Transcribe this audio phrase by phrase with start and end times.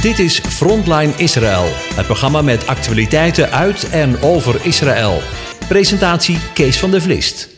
[0.00, 1.64] Dit is Frontline Israël,
[1.94, 5.18] het programma met actualiteiten uit en over Israël.
[5.68, 7.48] Presentatie Kees van der Vlist.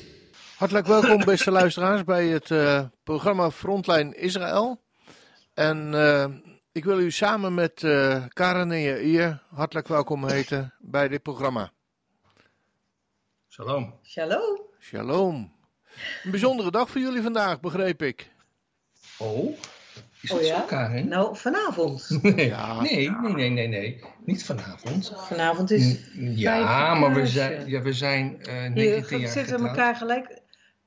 [0.56, 4.82] Hartelijk welkom, beste luisteraars, bij het uh, programma Frontline Israël.
[5.54, 6.26] En uh,
[6.72, 11.72] ik wil u samen met uh, Karen en Jair hartelijk welkom heten bij dit programma.
[13.48, 13.94] Shalom.
[14.02, 14.60] Shalom.
[14.80, 15.52] Shalom.
[16.24, 18.30] Een bijzondere dag voor jullie vandaag, begreep ik.
[19.18, 19.58] Oh,
[20.22, 20.58] is Oh dat ja?
[20.60, 21.08] zo, Karin?
[21.08, 22.08] Nou, vanavond.
[22.22, 22.80] Nee, Ja.
[22.80, 24.00] nee, nee, nee, nee, nee.
[24.24, 25.12] Niet vanavond.
[25.16, 25.96] Vanavond is.
[26.14, 29.76] Ja, vijf maar we zijn, ja, we zijn eh Hier 19 jaar zitten we getrouwd.
[29.76, 30.38] elkaar gelijk,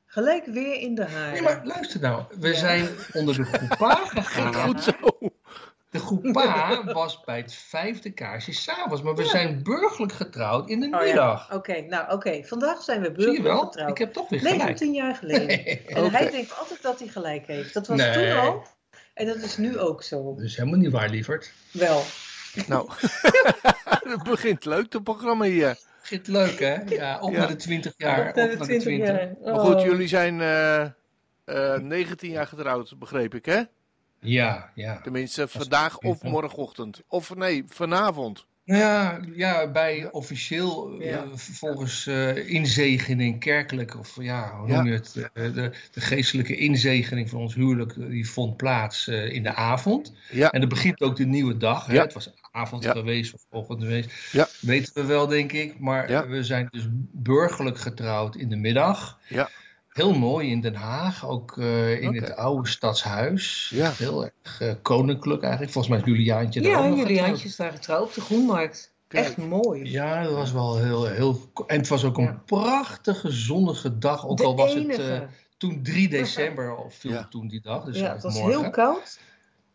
[0.05, 1.31] gelijk weer in de haren.
[1.33, 2.23] Nee, maar luister nou.
[2.39, 2.53] We Ja.
[2.55, 4.53] zijn onder de groep Pa gegaan.
[4.53, 4.91] Goed zo.
[5.89, 9.01] De groep Pa was bij het vijfde kaarsje s'avonds.
[9.01, 11.53] Maar we zijn burgerlijk getrouwd in de Oh ja, middag.
[11.53, 12.43] Oké, nou oké.
[12.43, 13.65] Vandaag zijn we Zie je burgerlijk wel?
[13.65, 13.89] getrouwd.
[13.89, 14.57] Ik heb toch weer gelijk.
[14.57, 15.65] 19 jaar geleden.
[15.95, 17.73] En hij denkt altijd dat hij gelijk heeft.
[17.73, 18.13] Dat was Nee.
[18.13, 18.63] toen al.
[19.13, 20.35] En dat is nu ook zo.
[20.35, 21.53] Dat is helemaal niet waar, lieverd.
[21.71, 22.03] Wel.
[22.67, 22.89] Nou,
[24.13, 25.77] het begint leuk, het programma hier.
[26.01, 26.73] Het leuk, hè?
[26.73, 27.37] Ja, op Ja.
[27.37, 28.29] naar de 20 jaar.
[28.29, 29.33] Op naar de op 20 jaar.
[29.43, 29.83] Maar goed, Oh.
[29.83, 30.81] jullie zijn eh,
[31.45, 33.61] eh, 19 jaar getrouwd, begreep ik, hè?
[34.19, 35.01] Ja, ja.
[35.01, 37.01] Tenminste, vandaag of morgenochtend.
[37.07, 38.45] Of nee, vanavond.
[38.65, 44.93] Nou Ja, ja, bij officieel, eh, volgens eh, inzegening, kerkelijk, of ja, hoe noem je
[44.93, 45.29] het?
[45.33, 50.13] eh, de, de geestelijke inzegening van ons huwelijk, die vond plaats in de avond.
[50.31, 51.85] Ja, En er begint ook de nieuwe dag.
[51.85, 51.93] Hè?
[51.93, 52.01] Ja.
[52.01, 54.31] Het was avond geweest of ochtend geweest.
[54.59, 55.79] Weten we wel, denk ik.
[55.79, 59.19] Maar we zijn dus burgerlijk getrouwd in de middag.
[59.27, 59.49] Ja.
[59.93, 63.71] Heel mooi in Den Haag, ook eh, in het oude stadshuis.
[63.75, 63.91] Ja.
[63.91, 65.71] Heel erg eh, koninklijk eigenlijk.
[65.71, 67.29] Volgens mij is Juliaantje daar ook Ja, nog jullie getrouwd.
[67.29, 68.93] handjes daar getrouwd op de Groenmarkt.
[69.07, 69.25] Kijk.
[69.25, 69.91] Echt mooi.
[69.91, 71.39] Ja, dat was wel heel, heel.
[71.67, 72.41] En het was ook een Ja.
[72.45, 74.27] prachtige zonnige dag.
[74.27, 75.01] Ook de al was enige.
[75.01, 75.27] het eh,
[75.57, 77.27] toen 3 december, of viel Ja.
[77.29, 77.83] toen die dag.
[77.83, 78.61] Dus ja, het was morgen.
[78.61, 79.19] heel koud.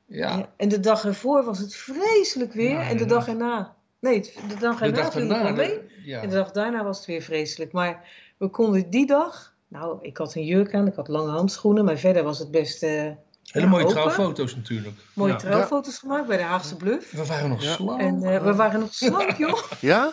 [0.07, 2.71] Ja, Ja, En de dag ervoor was het vreselijk weer.
[2.71, 3.09] Ja, en de ja.
[3.09, 3.75] dag erna.
[4.01, 5.45] Nee, de dag de erna dag viel het daarna.
[5.55, 5.69] wel mee.
[5.69, 6.21] de- ja.
[6.23, 7.73] En de dag daarna was het weer vreselijk.
[7.73, 9.57] Maar we konden die dag.
[9.69, 11.85] Nou, ik had een jurk aan, ik had lange handschoenen.
[11.85, 12.83] Maar verder was het best.
[12.83, 13.17] eh, Hele
[13.53, 13.95] ja, mooie open.
[13.97, 14.97] trouwfoto's natuurlijk.
[15.15, 15.39] Mooie Ja.
[15.39, 17.11] trouwfoto's gemaakt bij de Haagse Bluff.
[17.11, 17.73] We waren nog Ja.
[17.75, 18.01] slank.
[18.01, 19.63] En eh, we waren nog slank, joh.
[19.81, 20.13] ja?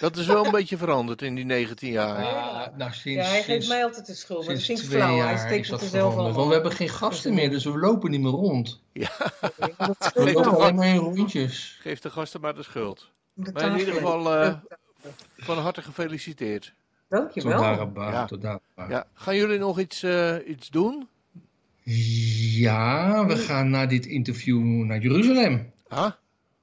[0.00, 2.22] Dat is wel een beetje veranderd in die 19 jaar.
[2.22, 4.44] Ja, nou, sinds, Ja, hij geeft sinds, mij altijd de schuld.
[4.46, 5.16] Maar dat sinds vind ik twee flauw.
[5.16, 7.50] Hij jaar is steekt dat het er zelf al Want we hebben geen gasten meer,
[7.50, 8.80] dus we lopen niet meer rond.
[8.92, 9.10] Ja,
[9.76, 10.60] Dat We lopen wel.
[10.60, 11.78] alleen maar in rondjes.
[11.80, 13.10] geef de gasten maar de schuld.
[13.32, 14.54] De Maar in ieder geval eh,
[15.36, 16.74] van harte gefeliciteerd.
[17.08, 17.60] Tot Dankjewel.
[17.60, 17.96] daarop.
[17.96, 18.24] Ja.
[18.24, 18.42] Tot.
[18.88, 19.06] Ja.
[19.14, 21.08] Gaan jullie nog iets, eh, iets doen?
[22.58, 25.72] Ja, we gaan na dit interview naar Jeruzalem.
[25.88, 26.10] Ah,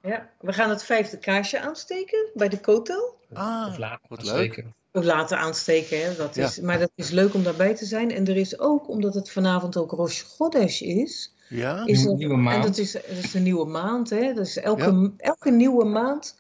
[0.02, 3.16] Ja, we gaan het vijfde kaarsje aansteken bij de Kotel.
[3.34, 4.06] ah Of later.
[4.10, 4.64] wat zeker.
[4.64, 4.74] leuk.
[4.92, 6.16] Of laten aansteken, hè.
[6.16, 8.12] Dat is, maar dat is leuk om daarbij te zijn.
[8.12, 11.86] En er is ook, omdat het vanavond ook Rosh Chodesh is, Ja?
[11.86, 12.56] is Nieuwe- er, nieuwe maand.
[12.56, 14.34] En dat is, dat is de nieuwe maand, hè.
[14.34, 16.40] Dus elke, elke nieuwe maand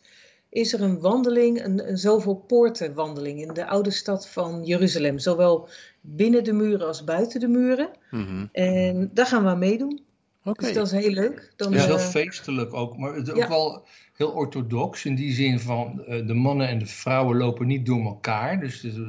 [0.53, 5.19] is er een wandeling, een, een zoveel poorten wandeling in de oude stad van Jeruzalem.
[5.19, 5.69] Zowel
[6.02, 7.90] binnen de muren als buiten de muren.
[8.12, 8.46] Mhm.
[8.52, 10.02] En daar gaan we aan meedoen.
[10.44, 10.66] Oké.
[10.66, 11.53] Dus dat is heel leuk.
[11.56, 15.16] Dan, Het is heel eh, feestelijk ook, maar het is ook wel heel orthodox in
[15.16, 18.92] die zin van eh, de mannen en de vrouwen lopen niet door elkaar, dus het
[18.92, 19.03] is, eh,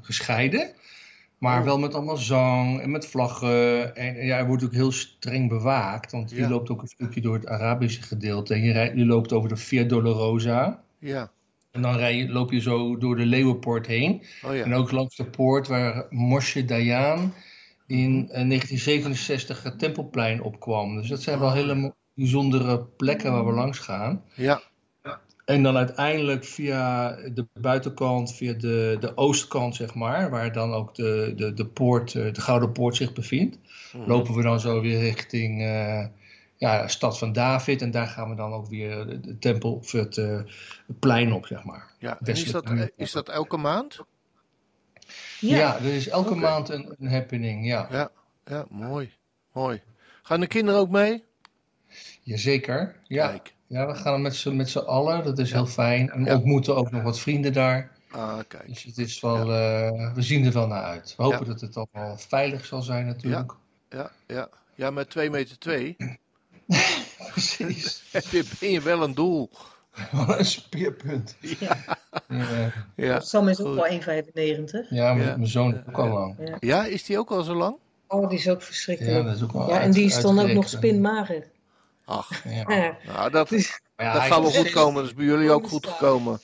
[0.00, 0.70] gescheiden.
[1.38, 1.64] Maar Oh.
[1.64, 3.96] wel met allemaal zang en met vlaggen.
[3.96, 7.34] En ja, er wordt ook heel streng bewaakt, want je loopt ook een stukje door
[7.34, 8.54] het Arabische gedeelte.
[8.54, 10.82] En je, rijdt, je loopt over de Via Dolorosa.
[10.98, 11.30] Ja.
[11.70, 14.22] En dan rij loop je zo door de Leeuwenpoort heen.
[14.44, 14.64] Oh ja.
[14.64, 17.32] En ook langs de poort waar Moshe Dayan
[17.86, 20.96] in eh, 1967 het Tempelplein opkwam.
[20.96, 24.22] Dus dat zijn wel hele mo- bijzondere plekken waar we langs gaan.
[24.34, 24.60] Ja.
[25.44, 30.94] En dan uiteindelijk via de buitenkant, via de, de oostkant, zeg maar, waar dan ook
[30.94, 33.58] de, de, de, poort, eh, de Gouden Poort zich bevindt,
[33.92, 34.08] Mhm.
[34.08, 36.04] lopen we dan zo weer richting eh,
[36.58, 37.82] ja, Stad van David.
[37.82, 40.40] En daar gaan we dan ook weer de, tempel of het, eh,
[40.86, 41.90] het plein op, zeg maar.
[41.98, 42.18] Ja.
[42.20, 43.98] En is dat, eh, is dat elke maand?
[45.40, 45.76] Ja, ja.
[45.76, 47.88] er is elke maand een, een happening, ja.
[47.90, 48.10] Ja.
[48.44, 49.12] Ja, mooi.
[49.52, 49.82] Mooi.
[50.22, 51.24] Gaan de kinderen ook mee?
[52.22, 53.28] Jazeker, ja.
[53.28, 53.54] Kijk.
[53.66, 56.10] Ja, we gaan met z'n, met z'n allen, dat is heel fijn.
[56.10, 56.36] En we Ja.
[56.36, 57.90] ontmoeten ook nog wat vrienden daar.
[58.10, 58.66] Ah, kijk.
[58.66, 61.14] Dus het is wel, eh, we zien er wel naar uit.
[61.16, 61.44] We hopen Ja.
[61.44, 63.52] dat het allemaal veilig zal zijn natuurlijk.
[63.88, 64.48] Ja, ja.
[64.74, 65.96] Ja, met 2 meter 2
[67.32, 68.02] Precies.
[68.60, 69.50] ben je wel een doel.
[70.12, 71.36] Wat een speerpunt.
[71.60, 71.76] Ja.
[72.28, 73.20] Ja, Ja.
[73.20, 73.76] Sam is ook Goed.
[73.76, 74.88] wel 1,95.
[74.88, 75.36] ja, mijn, Ja.
[75.36, 76.36] mijn zoon is ook al lang.
[76.38, 76.56] Ja.
[76.60, 77.76] Ja, is die ook al zo lang?
[78.08, 79.24] Oh, die is ook Ja, verschrikkelijk.
[79.24, 81.44] dat is ook wel Ja, en die is dan ook nog spinmager.
[82.04, 82.64] Ach, Ja.
[82.74, 82.96] Ja.
[83.06, 84.94] nou, dat, Dus- dat gaat wel goed komen.
[84.94, 86.40] Dat is bij jullie ook goed gekomen.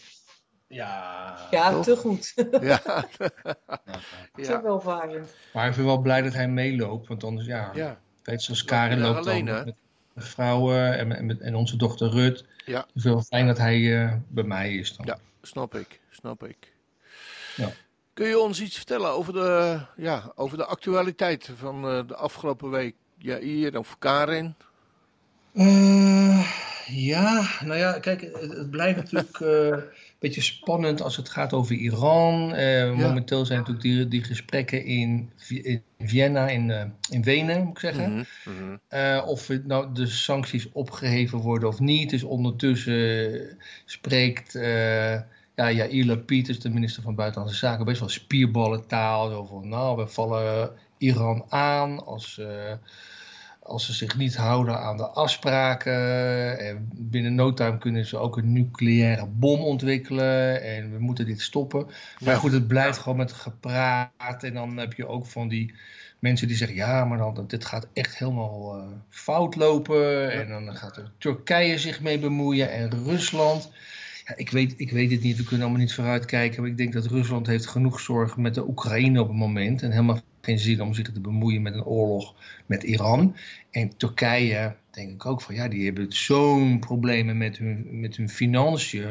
[0.69, 1.37] Ja.
[1.51, 1.85] Ja, Toch?
[1.85, 2.35] te goed.
[2.61, 2.79] Ja.
[2.79, 4.63] Te Ja.
[4.63, 5.35] welvarend.
[5.53, 7.99] Maar ik ben wel blij dat hij meeloopt, want anders, ja, Ja.
[8.23, 9.65] weet zoals Karin loopt alleen, dan hè?
[9.65, 9.75] met-
[10.17, 12.45] vrouwen en, en, en onze dochter Rut.
[12.65, 12.87] Ja.
[12.95, 15.07] Dus wel fijn dat hij bij mij is dan.
[15.07, 16.73] Ja, snap ik, snap ik.
[17.57, 17.69] Ja.
[18.13, 22.95] Kun je ons iets vertellen over de, ja, over de actualiteit van de afgelopen week?
[23.19, 24.55] Ja, hier of Karin?
[25.53, 26.51] Uh,
[26.87, 29.39] ja, nou ja, kijk, het, blijft natuurlijk
[30.25, 32.53] beetje spannend als het gaat over Iran.
[32.55, 32.95] Uh, ja.
[32.95, 38.13] Momenteel zijn natuurlijk die, die gesprekken in, in Vienna, in, in Wenen, moet ik zeggen.
[38.13, 39.21] Mm -hmm.
[39.27, 42.11] of nou de sancties opgeheven worden of niet.
[42.11, 44.53] Dus ondertussen spreekt
[45.55, 49.31] ja, Yair Lapid, dus de minister van Buitenlandse Zaken, best wel spierballentaal.
[49.31, 52.41] Zo van, nou, we vallen Iran aan als
[53.65, 56.59] als ze zich niet houden aan de afspraken.
[56.59, 60.63] En binnen no time kunnen ze ook een nucleaire bom ontwikkelen.
[60.63, 61.87] En we moeten dit stoppen.
[62.25, 64.43] Maar goed, het blijft gewoon met gepraat.
[64.43, 65.75] En dan heb je ook van die
[66.19, 70.33] mensen die zeggen: ja, maar dan, dit gaat echt helemaal uh, fout lopen.
[70.33, 73.71] En dan gaat er Turkije zich mee bemoeien en Rusland.
[74.37, 76.61] Ik, weet, ik weet het niet, we kunnen allemaal niet vooruitkijken.
[76.63, 79.83] Maar ik denk dat Rusland heeft genoeg zorgen met de Oekraïne op het moment.
[79.83, 82.35] En helemaal geen zin om zich te bemoeien met een oorlog
[82.67, 83.37] met Iran.
[83.71, 88.29] En Turkije, denk ik ook van ja, die hebben zo'n problemen met hun, met hun
[88.29, 89.03] financiën.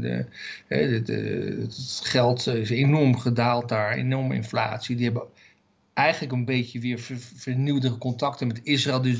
[0.00, 0.26] De,
[0.68, 4.96] de, de, het geld is enorm gedaald daar, enorme inflatie.
[4.96, 5.26] Die hebben
[5.94, 9.02] eigenlijk een beetje weer ver, vernieuwde contacten met Israël.
[9.02, 9.18] Dus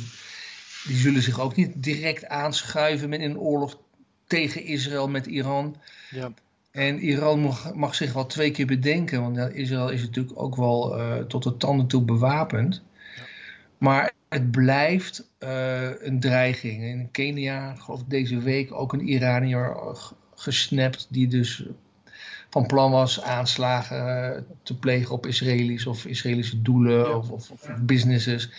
[0.86, 3.78] die zullen zich ook niet direct aanschuiven met een oorlog
[4.28, 5.76] tegen Israël met Iran.
[6.10, 6.32] Ja.
[6.70, 10.98] En Iran mag, mag, zich wel twee keer bedenken, want Israël is natuurlijk ook wel
[10.98, 12.82] uh, tot de tanden toe bewapend.
[13.16, 13.22] Ja.
[13.78, 16.82] Maar het blijft uh, een dreiging.
[16.82, 19.76] In Kenia, geloof ik deze week, ook een Iranier
[20.34, 21.64] gesnapt die dus
[22.50, 27.16] van plan was aanslagen te plegen op Israëli's of Israëlische doelen ja.
[27.16, 28.50] of, of, of businesses.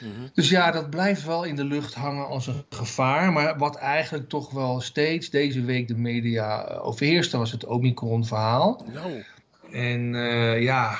[0.00, 0.30] Mm-hmm.
[0.34, 3.32] Dus ja, dat blijft wel in de lucht hangen als een gevaar.
[3.32, 8.86] Maar wat eigenlijk toch wel steeds deze week de media overheerste, was het Omicron-verhaal.
[8.92, 9.24] Nou.
[9.72, 10.96] En uh, ja.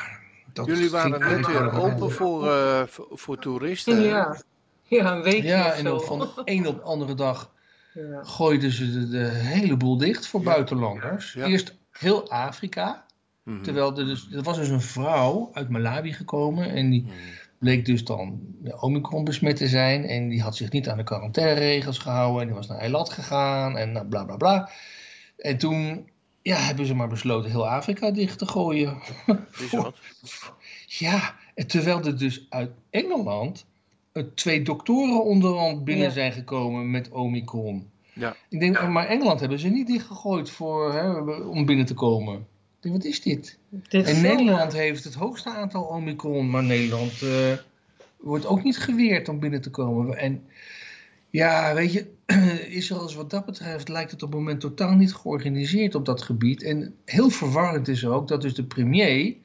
[0.53, 4.01] Dat Jullie waren net weer open voor, uh, voor, voor, toeristen.
[4.01, 4.37] Ja,
[4.83, 5.43] ja een week.
[5.43, 7.51] Ja, en dan van de een op de andere dag
[7.95, 8.23] ja.
[8.23, 10.47] gooiden ze de, de hele boel dicht voor ja.
[10.47, 11.33] buitenlanders.
[11.33, 11.47] Ja.
[11.47, 13.05] Eerst heel Afrika.
[13.45, 13.63] Mm-hmm.
[13.63, 17.03] Terwijl er, dus, er was dus een vrouw uit Malawi gekomen en die.
[17.03, 17.19] Mm-hmm
[17.61, 20.05] bleek dus dan de Omicron besmet te zijn.
[20.05, 22.41] En die had zich niet aan de quarantaineregels gehouden.
[22.41, 24.71] En die was naar Eilat gegaan en nou, bla bla bla.
[25.37, 26.09] En toen
[26.43, 28.99] ja, hebben ze maar besloten heel Afrika dicht te gooien.
[30.87, 33.67] Ja, en terwijl er dus uit Engeland
[34.35, 36.13] twee doktoren onderhand binnen ja.
[36.13, 37.91] zijn gekomen met Omicron.
[38.13, 38.37] Ja.
[38.49, 41.11] Ik denk, maar Engeland hebben ze niet dichtgegooid voor, hè,
[41.41, 42.47] om binnen te komen.
[42.81, 43.59] Ik denk, wat is dit?
[43.89, 47.53] dit en Nederland heeft het hoogste aantal Omicron, maar Nederland uh,
[48.17, 50.17] wordt ook niet geweerd om binnen te komen.
[50.17, 50.45] En
[51.31, 52.07] ja, weet je,
[52.79, 56.23] Israël is wat dat betreft lijkt het op het moment totaal niet georganiseerd op dat
[56.23, 56.63] gebied.
[56.63, 59.37] En heel verwarrend is ook dat dus de premier,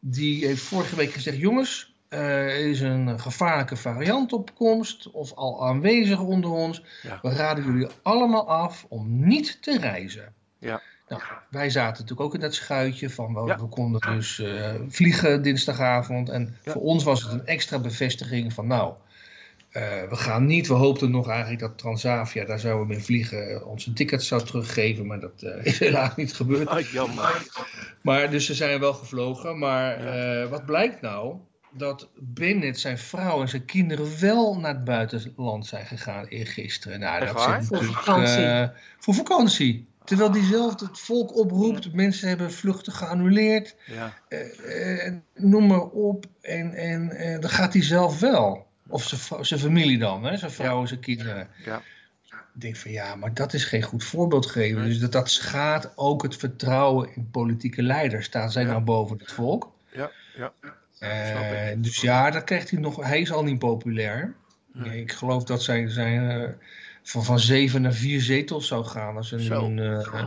[0.00, 5.32] die heeft vorige week gezegd, jongens, uh, er is een gevaarlijke variant op komst of
[5.32, 6.82] al aanwezig onder ons.
[7.02, 7.18] Ja.
[7.22, 10.34] We raden jullie allemaal af om niet te reizen.
[10.58, 10.82] Ja.
[11.08, 13.58] Nou, wij zaten natuurlijk ook in dat schuitje van we, Ja.
[13.58, 16.28] we konden dus uh, vliegen dinsdagavond.
[16.28, 16.72] En Ja.
[16.72, 18.92] voor ons was het een extra bevestiging van nou,
[19.72, 20.66] uh, we gaan niet.
[20.66, 24.42] We hoopten nog eigenlijk dat Transavia, daar zouden we mee vliegen, ons een ticket zou
[24.44, 25.06] teruggeven.
[25.06, 26.68] Maar dat uh, is helaas niet gebeurd.
[26.68, 27.42] Ah, jammer.
[28.02, 29.58] Maar dus ze zijn wel gevlogen.
[29.58, 30.42] Maar Ja.
[30.42, 31.36] eh, wat blijkt nou?
[31.70, 37.00] Dat Bennett, zijn vrouw en zijn kinderen wel naar het buitenland zijn gegaan eergisteren.
[37.00, 37.62] Nou, dat waar?
[37.62, 38.44] zit Voor vakantie.
[38.44, 39.88] eh, voor vakantie.
[40.06, 41.92] Terwijl die zelf het volk oproept.
[41.92, 43.76] Mensen hebben vluchten geannuleerd.
[43.86, 44.14] Ja.
[44.28, 46.26] eh, eh, noem maar op.
[46.40, 48.66] En, en eh, dan gaat hij zelf wel.
[48.88, 49.02] Of
[49.40, 50.36] zijn familie dan, hè?
[50.36, 51.48] zijn vrouw en zijn kinderen.
[51.64, 51.82] Ja.
[52.54, 54.84] Ik denk van ja, maar dat is geen goed voorbeeld geven.
[54.84, 58.26] Dus dat, dat schaadt ook het vertrouwen in politieke leiders.
[58.26, 58.68] Staan zij Ja.
[58.68, 59.72] nou boven het volk?
[59.92, 60.10] Ja.
[60.36, 60.52] Ja.
[60.98, 63.04] Eh, dus ja, dat krijgt hij nog.
[63.04, 64.34] Hij is al niet populair.
[64.72, 65.00] Nee.
[65.00, 66.56] Ik geloof dat zijn, zijn
[67.06, 70.24] van, van zeven naar vier zetels zou gaan als er een, eh,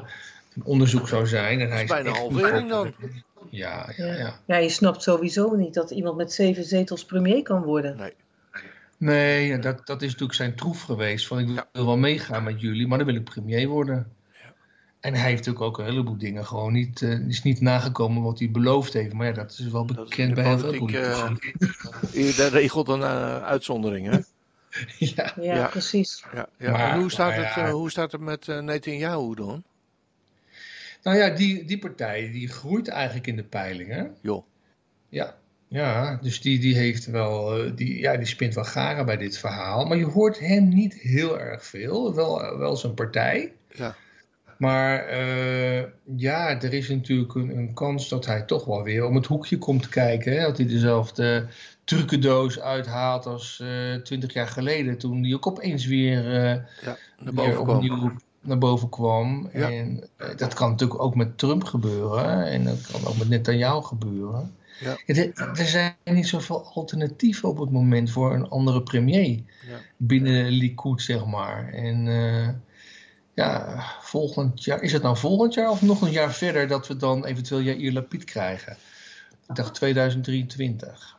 [0.56, 1.60] een onderzoek zou zijn.
[1.60, 2.94] En hij is bijna halvering dan.
[3.50, 4.58] Ja, ja, Ja.
[4.58, 7.98] je snapt sowieso niet dat iemand met zeven zetels premier kan worden.
[7.98, 8.14] Nee.
[8.98, 11.28] Nee, dat, dat is natuurlijk zijn troef geweest.
[11.28, 11.68] Van ik wil Ja.
[11.72, 14.12] wel meegaan met jullie, maar dan wil ik premier worden.
[14.34, 14.54] Ja.
[15.00, 18.40] En hij heeft natuurlijk ook een heleboel dingen gewoon niet, eh, is niet nagekomen wat
[18.40, 19.14] hij beloofd heeft.
[19.14, 20.80] Maar ja, dat is wel Dat is in bekend bij heel veel eh,
[21.26, 22.36] politici.
[22.38, 24.20] Dat regelt een eh, uitzondering, hè?
[25.16, 25.34] ja.
[25.42, 26.24] Ja, precies.
[26.34, 26.72] Ja, ja.
[26.72, 27.66] Maar- en hoe staat, maar het, ja.
[27.66, 29.64] eh, hoe staat het met eh Netanyahu dan?
[31.04, 34.16] Nou ja, die, die partij die groeit eigenlijk in de peilingen.
[34.22, 34.44] Joh.
[35.10, 35.38] Ja.
[35.68, 39.38] Ja, dus die, die heeft wel, eh, die, ja, die spint wel garen bij dit
[39.38, 39.86] verhaal.
[39.86, 42.16] Maar je hoort hem niet heel erg veel.
[42.16, 43.54] Wel, wel zijn partij.
[43.72, 43.96] Ja.
[44.60, 45.84] Maar uh,
[46.16, 49.58] ja, er is natuurlijk een, een, kans dat hij toch wel weer om het hoekje
[49.58, 50.34] komt kijken.
[50.34, 50.42] Hè?
[50.42, 51.48] Dat hij dezelfde
[51.84, 54.98] trucendoos uithaalt als uh, twintig jaar geleden.
[54.98, 56.42] Toen hij ook opeens weer, uh,
[56.82, 58.20] ja, naar boven weer opnieuw kwam.
[58.42, 59.50] naar boven kwam.
[59.54, 59.72] Ja.
[59.72, 62.46] En dat kan natuurlijk ook met Trump gebeuren.
[62.46, 64.56] En dat kan ook met Netanyahu gebeuren.
[64.80, 64.98] Ja.
[65.06, 69.40] Er, er, zijn niet zoveel alternatieven op het moment voor een andere premier.
[69.98, 71.74] Binnen Likud, zeg maar.
[71.74, 72.48] En uh,
[73.40, 76.96] ja, volgend jaar, is het nou volgend jaar of nog een jaar verder dat we
[76.96, 78.78] dan eventueel Jair Lapid krijgen?
[79.48, 81.18] Ik dacht 2023.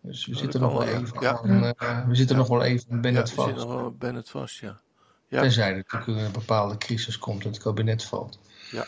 [0.00, 1.40] Dus we Oh, zitten nog wel even ja.
[1.42, 3.48] aan, uh, we zitten nog wel even Bennett ja, we vast.
[3.48, 4.80] zitten nog wel Bennett vast, ja.
[5.28, 5.40] Ja.
[5.40, 8.38] Tenzij er natuurlijk een bepaalde crisis komt en het kabinet valt.
[8.70, 8.86] Ja.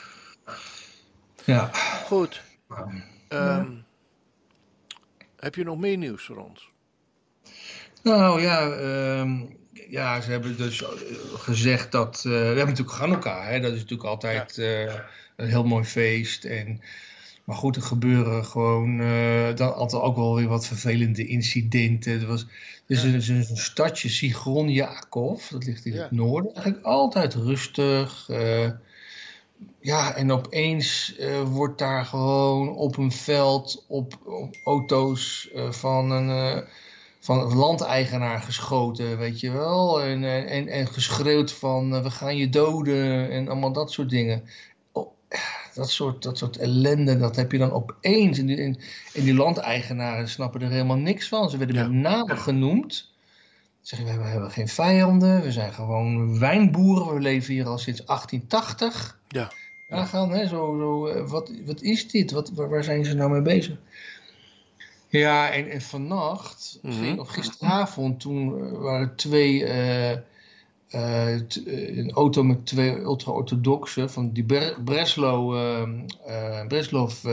[1.45, 1.71] Ja.
[2.06, 2.42] Goed.
[3.28, 3.71] Ehm,
[5.37, 6.71] heb je nog meer nieuws voor ons?
[8.02, 9.45] Nou ja, ehm,
[9.88, 10.88] ja, ze hebben dus eh,
[11.35, 12.16] gezegd dat.
[12.16, 14.95] eh, we hebben natuurlijk Hanukkah, hè, dat is natuurlijk altijd eh,
[15.37, 16.45] een heel mooi feest.
[16.45, 16.80] En,
[17.45, 18.99] maar goed, er gebeuren gewoon
[19.56, 22.21] dan altijd ook wel weer wat vervelende incidenten.
[22.21, 22.49] Er, was, er
[22.87, 23.09] is Ja.
[23.09, 26.02] een, er is een stadje, Sigron Jakov, dat ligt in Ja.
[26.02, 26.54] het noorden.
[26.54, 28.28] Eigenlijk altijd rustig.
[29.80, 31.14] ja, en opeens
[31.45, 36.64] wordt daar gewoon op een veld op, op auto's van een
[37.26, 40.02] van landeigenaar geschoten, weet je wel.
[40.02, 44.11] En, eh, en, en geschreeuwd van eh, we gaan je doden en allemaal dat soort
[44.11, 44.42] dingen.
[44.92, 45.12] Oh,
[45.75, 48.38] dat, soort, dat soort ellende, dat heb je dan opeens.
[48.38, 48.78] En die, en,
[49.14, 51.50] en die landeigenaren snappen er helemaal niks van.
[51.50, 51.83] Ze werden Ja.
[51.83, 53.14] met name genoemd.
[53.80, 57.78] Zeggen, we hebben, we hebben geen vijanden, we zijn gewoon wijnboeren, we leven hier al
[57.78, 59.18] sinds 1880.
[59.28, 59.50] Ja.
[59.88, 62.30] Ja, gaan, hè, zo, zo, eh, wat, wat is dit?
[62.30, 63.76] Wat, waar, waar zijn ze nou mee bezig?
[65.09, 67.19] Ja, en, en vannacht, Mhm.
[67.19, 70.11] of gisteravond, toen eh, waren twee, eh,
[70.89, 71.41] eh,
[71.97, 75.83] een auto met twee ultra-orthodoxen van die Bre- Breslau, eh,
[76.61, 77.25] eh, Breslov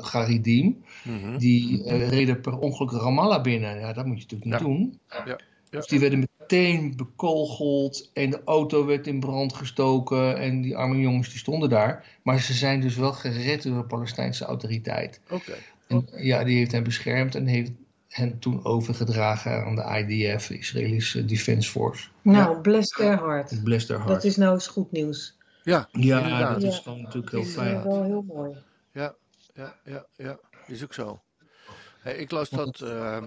[0.00, 1.38] Garidim, Mhm.
[1.38, 3.78] die reden per ongeluk Ramallah binnen.
[3.78, 4.66] Ja, dat moet je natuurlijk niet Ja.
[4.66, 4.98] doen.
[5.08, 5.22] Ja.
[5.26, 5.38] Ja.
[5.70, 11.00] Dus die werden meteen bekogeld en de auto werd in brand gestoken en die arme
[11.00, 12.18] jongens die stonden daar.
[12.22, 15.20] Maar ze zijn dus wel gered door de Palestijnse autoriteit.
[15.30, 15.52] Oké.
[15.86, 17.70] En, ja, die heeft hen beschermd en heeft
[18.08, 22.08] hen toen overgedragen aan de IDF, de Israëlische Defense Force.
[22.22, 23.60] Nou, bless their heart.
[23.64, 24.12] Bless their heart.
[24.14, 25.36] Dat is nou eens goed nieuws.
[25.62, 26.52] Ja, ja, inderdaad.
[26.52, 26.68] dat Ja.
[26.68, 27.82] is gewoon natuurlijk heel Dat is fijn.
[27.82, 28.56] wel heel mooi.
[28.92, 29.14] Ja,
[29.54, 30.38] ja, ja, ja.
[30.66, 31.20] Is ook zo.
[32.00, 33.22] Hey, ik las dat, eh,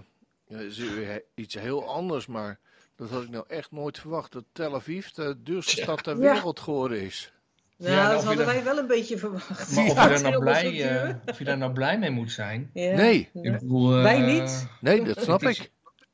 [0.47, 2.59] ja, is weer iets heel anders, maar
[2.95, 4.31] dat had ik nou echt nooit verwacht.
[4.31, 6.33] Dat Tel Aviv de duurste stad ter Ja.
[6.33, 7.33] wereld geworden is.
[7.79, 9.75] Nou, Ja, dat hadden wij wel een beetje verwacht.
[9.75, 12.31] Maar of Ja, je, daar nou blij, eh, of je daar nou blij mee moet
[12.31, 12.69] zijn.
[12.73, 12.95] Ja.
[12.95, 13.29] Nee.
[13.33, 14.67] Ik bedoel, eh, Wij niet.
[14.81, 15.71] Nee, dat snap is- ik.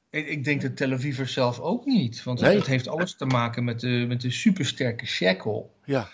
[0.10, 2.24] Ik, ik denk de Tel Avivers zelf ook niet.
[2.24, 2.55] Want Nee.
[2.55, 5.74] het heeft alles te maken met de, met de supersterke shekel.
[5.86, 6.10] Ja,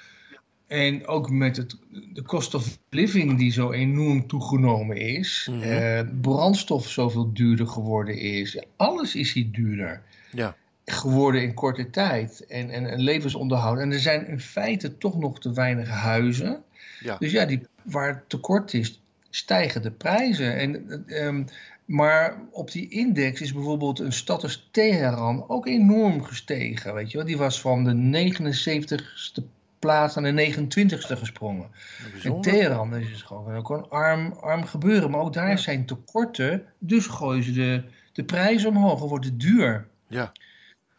[0.67, 1.77] En ook met het,
[2.13, 5.47] de cost of living die zo enorm toegenomen is.
[5.51, 5.61] Mhm.
[5.61, 8.63] eh, brandstof zoveel duurder geworden is.
[8.75, 10.55] Alles is hier duurder ja,
[10.85, 12.45] geworden in korte tijd.
[12.45, 13.79] En, en, en levensonderhoud.
[13.79, 16.63] En er zijn in feite toch nog te weinig huizen.
[16.99, 17.17] ja.
[17.19, 20.55] Dus ja, die, waar het tekort is, stijgen de prijzen.
[20.57, 21.43] En, eh, ehm,
[21.85, 26.93] maar op die index is bijvoorbeeld een stad als Teheran ook enorm gestegen.
[26.93, 27.25] Weet je wel?
[27.25, 29.43] Die was van de 79ste
[29.79, 31.67] plaats naar de 29ste gesprongen.
[32.23, 32.41] En.
[32.41, 35.11] Teheran is dus gewoon ook een arm, arm gebeuren.
[35.11, 35.55] Maar ook daar Ja.
[35.57, 36.63] zijn tekorten.
[36.77, 38.99] Dus gooien ze de, de prijzen omhoog.
[38.99, 39.87] Dan wordt het duur.
[40.07, 40.31] Ja.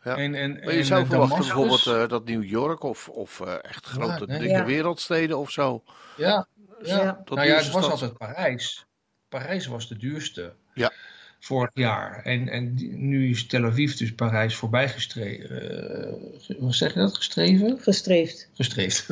[0.04, 0.16] Ja.
[0.16, 3.09] En, en, Maar je en, zou eh, verwachten Damascus- bijvoorbeeld eh, dat New York of,
[3.09, 4.38] of eh, echt grote, nee.
[4.38, 4.64] dikke Ja.
[4.64, 5.82] wereldsteden of zo.
[6.16, 6.47] Ja,
[6.82, 7.23] ja.
[7.25, 7.90] Dat nou ja, het was stad.
[7.90, 8.87] altijd Parijs.
[9.28, 10.52] Parijs was de duurste.
[10.75, 10.92] Ja.
[11.40, 12.21] Vorig jaar.
[12.25, 12.75] En, en
[13.09, 16.18] nu is Tel Aviv dus Parijs voorbij gestreven.
[16.59, 17.16] wat zeg je dat?
[17.16, 17.78] Gestreven?
[17.80, 18.49] Gestreefd.
[18.54, 19.06] Gestreefd.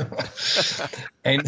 [1.21, 1.45] en,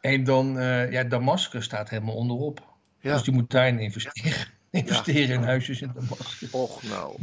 [0.00, 2.62] en dan, eh, ja, Damascus staat helemaal onderop.
[3.00, 3.12] Ja.
[3.12, 4.46] Dus die moet daarin investeren.
[4.70, 6.50] investeren in huisjes in Damascus.
[6.50, 7.16] Och nou.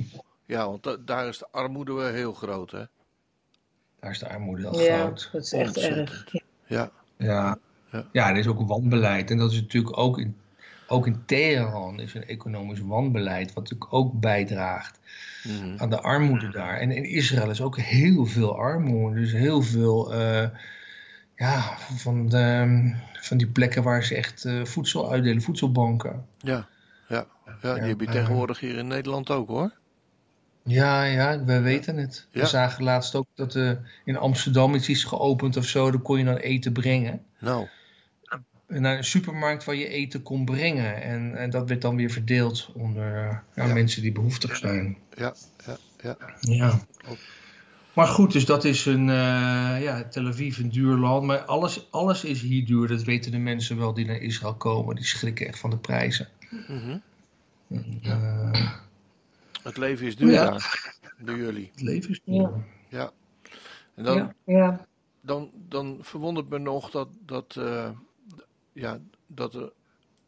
[0.50, 2.84] Ja, want da- daar is de armoede wel heel groot, hè?
[4.00, 5.29] Daar is de armoede al Ja, groot.
[5.32, 6.10] dat is echt Ontzettend.
[6.10, 6.25] erg.
[6.68, 7.58] Ja, Ja.
[7.91, 8.06] Ja.
[8.12, 9.32] ja, er is ook wanbeleid.
[9.32, 10.38] En dat is natuurlijk ook in,
[10.88, 15.00] ook in Teheran is een economisch wanbeleid, wat natuurlijk ook bijdraagt
[15.44, 15.74] Mhm.
[15.77, 16.77] aan de armoede daar.
[16.77, 19.20] En in Israël is ook heel veel armoede.
[19.20, 20.50] Dus heel veel eh,
[21.36, 26.25] ja, van, de, van die plekken waar ze echt eh, voedsel uitdelen, voedselbanken.
[26.38, 26.68] ja,
[27.08, 27.25] ja.
[27.62, 29.72] ja die Ja, heb je tegenwoordig hier in Nederland ook, hoor.
[30.70, 32.28] Ja, ja, wij weten het.
[32.32, 32.42] Ja.
[32.42, 33.72] We zagen laatst ook dat eh,
[34.06, 35.92] in Amsterdam iets is geopend of zo.
[35.92, 37.22] Dan kon je dan eten brengen.
[37.40, 37.68] Nou,
[38.68, 41.02] naar een supermarkt waar je eten kon brengen.
[41.02, 43.74] En, en dat werd dan weer verdeeld onder ja, Ja.
[43.74, 44.98] mensen die behoeftig zijn.
[45.18, 45.34] Ja,
[45.66, 46.18] ja, ja.
[46.40, 46.80] Ja.
[47.94, 51.26] Maar goed, dus dat is een, eh, ja, Tel Aviv een duur land.
[51.26, 52.88] Maar alles, alles is hier duur.
[52.88, 54.96] Dat weten de mensen wel die naar Israël komen.
[54.96, 56.28] Die schrikken echt van de prijzen.
[56.50, 56.98] Mhm.
[58.04, 58.72] Eh,
[59.63, 60.58] Het leven is duur Ja.
[61.18, 61.70] door jullie.
[61.72, 62.51] het leven is duur.
[62.89, 63.12] Ja.
[63.96, 64.86] En dan, ja,
[65.22, 67.89] dan, dan verwondert me nog dat, dat, eh,
[68.74, 69.72] ja, dat er,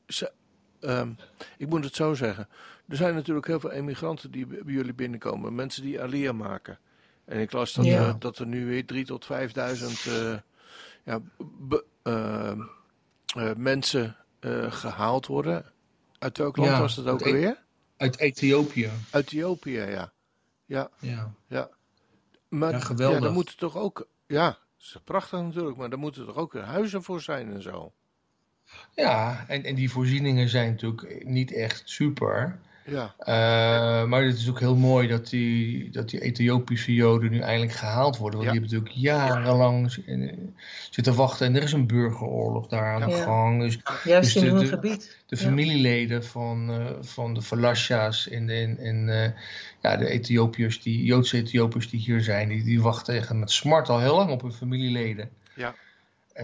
[0.07, 0.31] ze-
[0.79, 1.11] ehm,
[1.57, 2.47] ik moet het zo zeggen.
[2.87, 5.55] Er zijn natuurlijk heel veel emigranten die bij jullie binnenkomen.
[5.55, 6.79] Mensen die alia maken.
[7.25, 8.07] En ik las dat, Ja.
[8.07, 10.37] eh, dat er nu weer 3.000 tot 5.000 eh,
[11.03, 11.21] ja,
[12.03, 12.61] ehm,
[13.35, 15.65] eh, mensen eh, gehaald worden.
[16.19, 17.63] Uit welk land Ja, was dat ook E- alweer?
[18.01, 18.89] Uit Ethiopië.
[19.11, 20.11] Ethiopië, ja.
[20.65, 21.33] Ja, Ja.
[21.47, 21.69] ja.
[22.47, 23.17] Maar Ja, geweldig.
[23.17, 24.07] Ja, daar moeten toch ook.
[24.27, 27.93] Ja, dat is prachtig natuurlijk, maar daar moeten toch ook huizen voor zijn en zo.
[28.95, 32.59] Ja, en, en die voorzieningen zijn natuurlijk niet echt super.
[32.85, 37.39] Ja, Eh, maar het is ook heel mooi dat die, dat die Ethiopische Joden nu
[37.39, 38.39] eindelijk gehaald worden.
[38.39, 38.59] Want Ja.
[38.59, 39.91] die hebben natuurlijk jarenlang
[40.89, 41.47] zitten wachten.
[41.47, 43.61] En er is een burgeroorlog daar aan de gang.
[43.61, 45.17] Dus Juist Dus in de- hun gebied.
[45.25, 45.41] de Ja.
[45.41, 49.31] familieleden van, eh, van de Falasha's en, de, en, en eh,
[49.81, 53.89] ja, de Ethiopiërs, die Joodse Ethiopiërs die hier zijn, die, die wachten echt met smart
[53.89, 55.29] al heel lang op hun familieleden.
[55.55, 55.75] ja,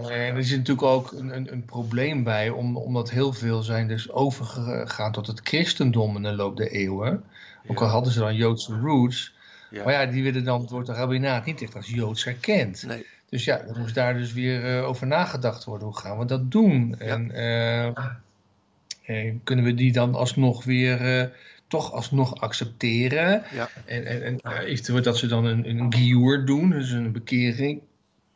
[0.06, 3.88] En er is natuurlijk ook een, een, een probleem bij, om, omdat heel veel zijn
[3.88, 7.24] dus overgegaan tot het christendom in de loop der eeuwen.
[7.66, 9.34] Ook al hadden ze dan Joodse roots.
[9.70, 9.84] ja.
[9.84, 12.84] Maar ja, die werden dan door het rabbinaat niet echt als Joods erkend.
[12.86, 15.86] Nee, Dus ja, er moest daar dus weer eh, over nagedacht worden.
[15.86, 16.98] Hoe gaan we dat doen?
[16.98, 21.30] En eh, eh, kunnen we die dan alsnog weer,
[21.66, 23.42] toch alsnog accepteren?
[23.52, 27.80] ja, En, en, en eventueel dat ze dan een, een giur doen, dus een bekering.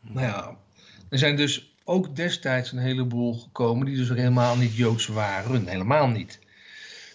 [0.00, 0.57] Nou ja,
[1.12, 5.66] er zijn dus ook destijds een heleboel gekomen die dus helemaal niet Joods waren.
[5.66, 6.38] Helemaal niet.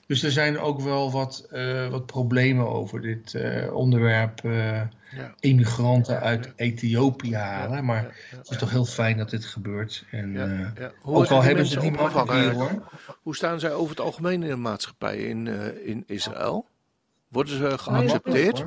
[0.07, 4.43] Dus er zijn ook wel wat, eh, wat problemen over dit eh, onderwerp.
[4.43, 4.81] eh,
[5.15, 5.33] ja.
[5.39, 7.85] emigranten uit Ethiopië halen.
[7.85, 8.37] Maar ja, ja.
[8.37, 10.05] het is toch heel fijn dat dit gebeurt.
[10.11, 10.35] En,
[10.75, 12.91] eh, ook al die hebben ze niet makkelijk hoor.
[13.21, 16.65] Hoe staan zij over het algemeen in de maatschappij in, eh, in Israël?
[17.27, 18.65] Worden ze geaccepteerd?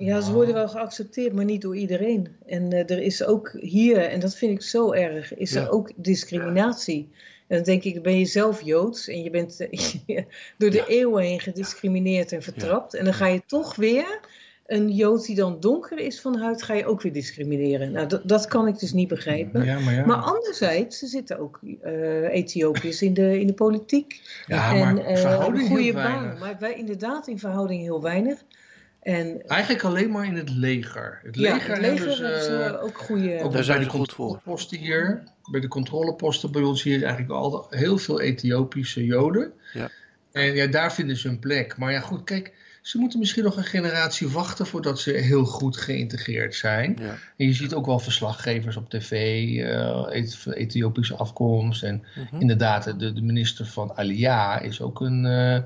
[0.00, 2.28] Ja, ze worden wel geaccepteerd, maar niet door iedereen.
[2.46, 5.60] En eh, er is ook hier, en dat vind ik zo erg, is Ja.
[5.60, 7.08] er ook discriminatie.
[7.46, 10.22] En dan denk ik, ben je zelf Joods en je bent eh,
[10.58, 12.94] door de eeuwen heen gediscrimineerd en vertrapt.
[12.94, 14.20] En dan ga je toch weer
[14.66, 17.92] een Jood die dan donker is van huid, ga je ook weer discrimineren.
[17.92, 19.64] Nou, dat, dat kan ik dus niet begrijpen.
[19.64, 20.06] Ja, maar ja.
[20.06, 24.20] Maar anderzijds, er zitten ook eh Ethiopiërs in de, in de politiek.
[24.46, 26.38] ja, en maar verhouding goede weinig.
[26.38, 28.44] Maar wij inderdaad in verhouding heel weinig.
[29.02, 31.20] En Eigenlijk alleen maar in het leger.
[31.22, 33.42] Het ja, leger, het leger hebben ze, hebben ze ook goede...
[33.42, 34.26] ook Daar zijn ze de goed voor.
[34.26, 35.22] controleposten hier.
[35.50, 39.52] Bij de controleposten bij ons hier eigenlijk al heel veel Ethiopische Joden.
[39.72, 39.88] Ja.
[40.32, 41.76] En ja, daar vinden ze een plek.
[41.76, 45.76] Maar ja, goed, kijk, ze moeten misschien nog een generatie wachten voordat ze heel goed
[45.76, 46.96] geïntegreerd zijn.
[47.00, 49.12] Ja, En je ziet ook wel verslaggevers op tv,
[49.58, 51.82] eh, Eth- Ethiopische afkomst.
[51.82, 52.40] En mhm.
[52.40, 55.58] inderdaad, de, de minister van Alia is ook een, eh,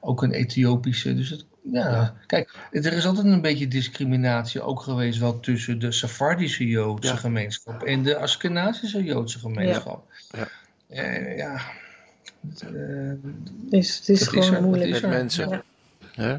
[0.00, 1.14] ook een Ethiopische.
[1.14, 2.14] Dus het, ja, Ja.
[2.26, 7.16] kijk, er is altijd een beetje discriminatie ook geweest wel tussen de Safardische Joodse Ja.
[7.16, 10.12] gemeenschap en de Askenazische Joodse gemeenschap.
[10.30, 10.48] Ja.
[10.88, 11.60] Eh, ja.
[12.48, 12.70] Het, eh,
[13.64, 14.90] Het is, het is gewoon er, dat moeilijk.
[14.90, 15.16] is Met er.
[15.18, 15.48] mensen.
[15.48, 15.62] Ja.
[16.12, 16.36] Hè?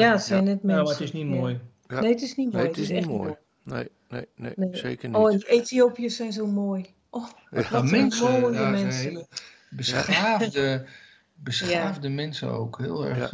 [0.00, 0.84] Ja, het zijn net ja, mensen.
[0.84, 1.34] maar het is niet Ja.
[1.34, 1.60] mooi.
[1.88, 2.00] Ja.
[2.00, 2.62] Nee, het is niet mooi.
[2.64, 3.34] Nee, het is niet mooi.
[3.64, 4.76] Nee, nee, nee, Nee.
[4.76, 5.16] zeker niet.
[5.16, 6.86] Oh, en Ethiopiërs zijn zo mooi.
[7.10, 9.02] Oh, Ja, wat mensen, mooie ja, mensen.
[9.02, 9.26] hele
[9.70, 10.84] beschaafde,
[11.34, 12.78] beschaafde mensen ook.
[12.78, 13.30] Heel erg.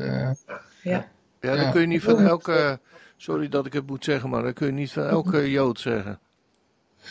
[0.83, 1.09] Ja.
[1.41, 1.55] Ja.
[1.55, 2.81] Ja, dan kun je niet van elke...
[3.17, 6.19] Sorry dat ik het moet zeggen, maar dan kun je niet van elke Jood zeggen.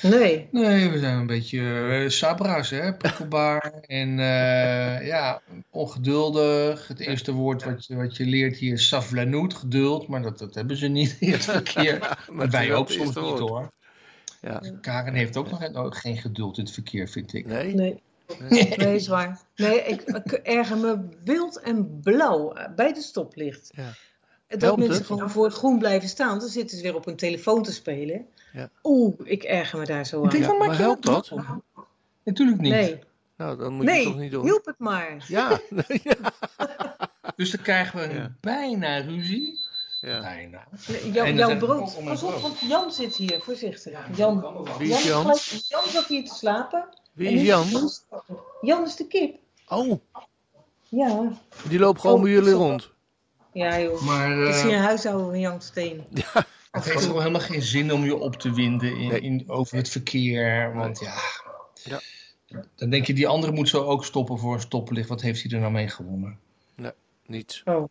[0.01, 0.47] Nee.
[0.51, 2.93] Nee, we zijn een beetje eh, sabra's, hè?
[2.93, 6.87] prikkelbaar en eh, ja, ongeduldig.
[6.87, 10.55] Het eerste woord wat je, wat je leert hier is savlanoet, geduld, maar dat, dat
[10.55, 12.17] hebben ze niet in het verkeer.
[12.31, 13.39] Maar wij ook soms niet woord.
[13.39, 13.71] hoor.
[14.41, 14.61] Ja.
[14.81, 17.45] Karen heeft ook nog ook geen geduld in het verkeer, vind ik.
[17.45, 17.73] Nee?
[17.73, 18.01] Nee.
[18.77, 19.39] Nee, is waar.
[19.55, 23.71] Nee, ik, ik erger me wild en blauw eh, bij de stoplicht.
[23.75, 23.93] Ja.
[24.47, 25.05] Dat Helpt mensen het?
[25.05, 26.39] gewoon voor het groen blijven staan.
[26.39, 28.25] Dan zitten ze weer op hun telefoon te spelen.
[28.53, 28.69] Ja.
[28.83, 30.49] Oeh, ik erger me daar zo Ik denk, aan.
[30.49, 31.31] van, maak maar je helpt dat?
[32.23, 32.71] Natuurlijk niet.
[32.71, 32.99] Nee,
[33.38, 34.43] Nou, dan moet je het toch niet doen.
[34.43, 35.25] hielp het maar.
[35.27, 35.60] Ja.
[36.03, 36.15] ja.
[37.36, 38.36] Dus dan krijgen we Ja.
[38.41, 39.60] bijna ruzie.
[40.01, 40.21] ja.
[40.21, 40.67] Bijna.
[41.13, 42.03] Jan, jouw brood.
[42.05, 44.17] Pas op, want Jan zit hier, voorzichtig.
[44.17, 45.23] Jan, Wie is Jan?
[45.67, 46.86] Jan zat hier te slapen.
[47.13, 47.65] Wie is Jan?
[48.62, 49.38] Jan is de kip.
[49.67, 49.99] Oh,
[50.89, 51.31] Ja,
[51.69, 52.89] die loopt gewoon Oh, bij jullie rond.
[53.57, 54.01] Ja joh.
[54.01, 56.03] Maar Het is eh, een huishouden van Jan Steen.
[56.71, 59.19] het heeft gewoon helemaal geen zin om je op te winden in, Nee.
[59.19, 60.73] in, over het verkeer.
[60.75, 61.13] Want ja,
[61.83, 62.01] Ja.
[62.75, 65.09] Dan denk je, die andere moet zo ook stoppen voor een stoplicht.
[65.09, 66.39] Wat heeft hij er nou mee gewonnen?
[66.75, 66.91] Nee,
[67.25, 67.61] niets.
[67.65, 67.89] Oh.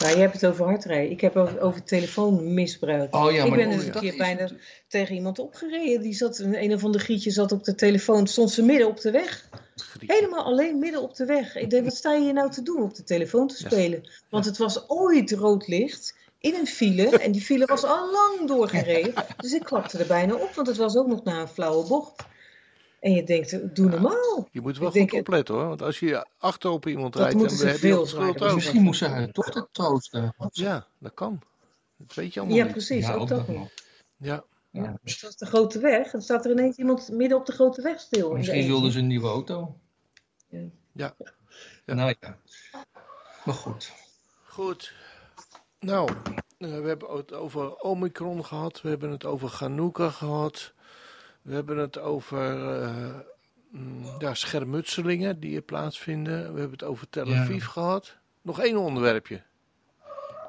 [0.00, 1.10] Nou, je hebt het over hardrijden.
[1.10, 3.14] Ik heb over, over telefoonmisbruik.
[3.14, 3.94] Oh ja, ik maar ben oh, eens ja.
[3.94, 4.50] een keer bijna
[4.88, 6.00] tegen iemand opgereden.
[6.02, 9.00] Die zat, een, een of ander gietje zat op de telefoon, stond ze midden op
[9.00, 9.48] de weg.
[10.06, 11.56] Helemaal alleen midden op de weg.
[11.56, 14.10] Ik denk, wat sta je hier nou te doen op de telefoon te spelen?
[14.28, 18.48] Want het was ooit rood licht in een file en die file was al lang
[18.48, 19.12] doorgereden.
[19.36, 22.24] Dus ik klapte er bijna op, want het was ook nog na een flauwe bocht.
[23.00, 24.48] En je denkt, doe normaal.
[24.50, 25.66] Je moet wel Ik denk goed opletten hoor.
[25.66, 28.54] Want als je achterop iemand Dat rijdt, moeten dan ze heb je veel schuld ook.
[28.54, 30.34] Misschien moest ze haar dochter troosten.
[30.50, 31.40] Ja, dat kan.
[31.96, 32.72] Dat weet je allemaal Ja, niet.
[32.72, 33.68] precies, Ja, ook ook dat nog.
[34.72, 34.98] Ja.
[35.04, 36.10] Het was de grote weg.
[36.10, 38.32] Dan staat er ineens iemand midden op de grote weg stil.
[38.32, 39.78] Misschien wilden ze een nieuwe auto.
[40.48, 40.58] Ja.
[40.92, 41.14] Ja.
[41.86, 41.94] Ja.
[41.94, 42.38] Nou ja.
[43.44, 43.92] Maar goed.
[44.44, 44.92] Goed.
[45.80, 46.08] Nou,
[46.58, 48.80] eh, we hebben het over Omicron gehad.
[48.82, 50.72] We hebben het over Hanukkah gehad.
[51.42, 53.14] We hebben het over eh,
[53.70, 56.38] mm, ja, schermutselingen die er plaatsvinden.
[56.54, 57.40] We hebben het over Tel Ja.
[57.42, 58.16] Aviv gehad.
[58.42, 59.42] Nog één onderwerpje.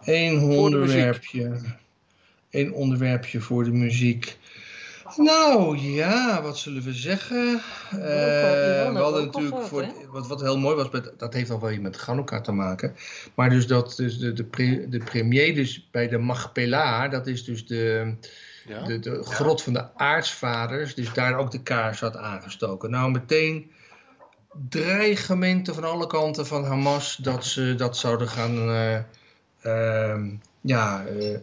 [0.01, 0.97] Eén Voor de muziek.
[0.97, 1.61] onderwerpje.
[2.53, 4.37] Eén onderwerpje voor de muziek.
[5.17, 7.61] Nou ja, wat zullen we zeggen?
[7.91, 11.59] Eh, Iran we hadden natuurlijk voor, wat, wat heel mooi was, met, dat heeft al
[11.59, 12.95] wel iets met Hanukkah te maken.
[13.35, 17.43] Maar dus dat dus de, de, pre- de premier dus bij de Machpelah, dat is
[17.43, 18.15] dus de,
[18.67, 18.83] Ja.
[18.85, 22.89] de, de grot van de aartsvaders, dus daar ook de kaars had aangestoken.
[22.89, 23.71] Nou, meteen
[24.69, 28.99] dreigementen van alle kanten van Hamas dat ze dat zouden gaan eh,
[29.61, 30.29] ehm,
[30.63, 31.37] ja, eh,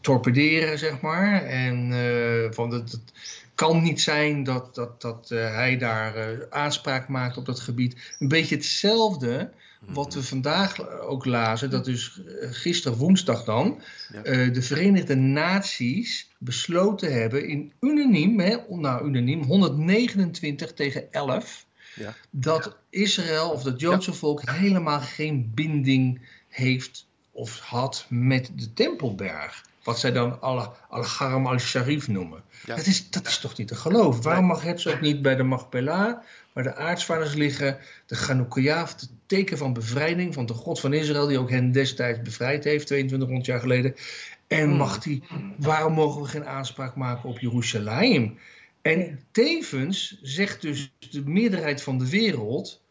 [0.00, 1.44] torpederen, zeg maar.
[1.44, 3.12] En eh, van dat, het
[3.54, 6.14] kan niet zijn dat, dat, dat eh, hij daar
[6.50, 8.14] aanspraak maakt op dat gebied.
[8.18, 9.50] Een beetje hetzelfde
[9.86, 13.80] wat we vandaag ook lazen, dat dus gisteren woensdag dan,
[14.12, 14.22] Ja.
[14.50, 22.14] de Verenigde Naties besloten hebben in unaniem, hè, nou unaniem, 129 tegen 11, Ja.
[22.30, 27.06] dat Israël of het Joodse volk helemaal geen binding heeft
[27.40, 29.64] of had met de Tempelberg.
[29.82, 32.42] Wat zij dan Al- Al-Haram al-Sharif noemen.
[32.66, 32.76] Ja.
[32.76, 34.22] Dat, is, dat is toch niet te geloven?
[34.22, 36.18] Waarom mag het ook niet bij de Machpelah,
[36.52, 41.26] waar de aartsvaders liggen, de Chanukah, het teken van bevrijding van de God van Israël,
[41.26, 43.94] die ook hen destijds bevrijd heeft, 2200 jaar geleden.
[44.46, 45.22] En mag die,
[45.58, 48.38] waarom mogen we geen aanspraak maken op Jeruzalem?
[48.82, 52.82] En tevens zegt dus de meerderheid van de wereld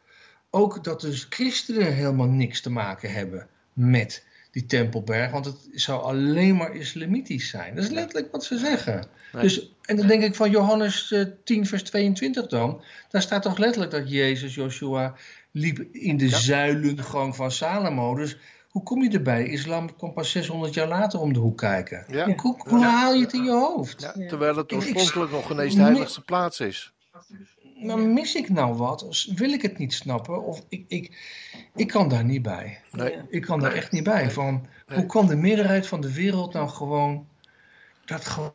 [0.50, 6.02] ook dat dus christenen helemaal niks te maken hebben met die Tempelberg, want het zou
[6.02, 7.76] alleen maar islamitisch zijn.
[7.76, 9.08] Dat is letterlijk wat ze zeggen.
[9.34, 9.42] Nee.
[9.42, 13.58] Dus, en dan denk ik van Johannes eh, 10, vers 22 dan, daar staat toch
[13.58, 15.16] letterlijk dat Jezus, Joshua,
[15.52, 16.38] liep in de Ja.
[16.38, 18.16] zuilengang van Salomo.
[18.16, 18.38] Dus
[18.70, 19.48] hoe kom je erbij?
[19.48, 22.06] Islam kwam pas 600 jaar later om de hoek kijken.
[22.10, 22.36] Ja.
[22.36, 24.02] Hoe, hoe, haal je het in je hoofd?
[24.02, 24.28] Ja, Ja.
[24.28, 26.94] terwijl het oorspronkelijk nog ineens de heiligste plaats is.
[27.84, 29.26] Maar mis ik nou wat?
[29.36, 30.44] Wil ik het niet snappen?
[30.44, 31.18] Of ik, ik,
[31.76, 32.82] ik kan daar niet bij.
[32.92, 33.18] Nee.
[33.30, 34.32] Ik kan daar echt niet bij.
[34.32, 34.98] Van, Nee.
[34.98, 37.28] Hoe kan de meerderheid van de wereld nou gewoon
[38.06, 38.54] dat gewoon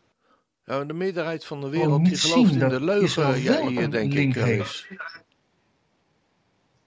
[0.64, 3.42] Ja, de meerderheid van de wereld die gelooft zien in dat de leugen.
[3.42, 4.36] Ja, hier denk ik.
[4.36, 4.86] eh, heeft.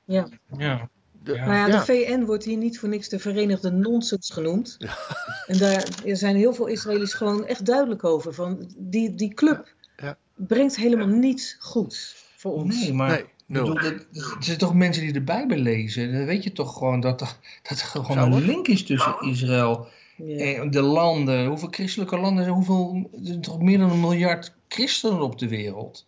[0.05, 0.27] Ja.
[0.57, 0.89] Ja.
[1.23, 1.45] de- Ja.
[1.45, 1.79] Nou ja, ja.
[1.79, 4.77] de VN wordt hier niet voor niks de Verenigde Nonsens genoemd.
[5.47, 8.33] En daar er zijn heel veel Israëli's gewoon echt duidelijk over.
[8.33, 10.17] Van die, die club Ja.
[10.35, 12.81] brengt helemaal niets goeds voor ons.
[12.81, 13.73] Nee, maar Nee, nul.
[13.73, 14.05] bedoel, dat-
[14.37, 16.13] er zijn toch mensen die de Bijbel lezen.
[16.13, 19.15] Dan weet je toch gewoon dat er, dat er gewoon Zou een link is tussen
[19.21, 19.87] Israël
[20.37, 21.45] en de landen.
[21.47, 22.55] Hoeveel christelijke landen zijn?
[22.55, 26.07] Hoeveel, er zijn toch meer dan een miljard christenen op de wereld.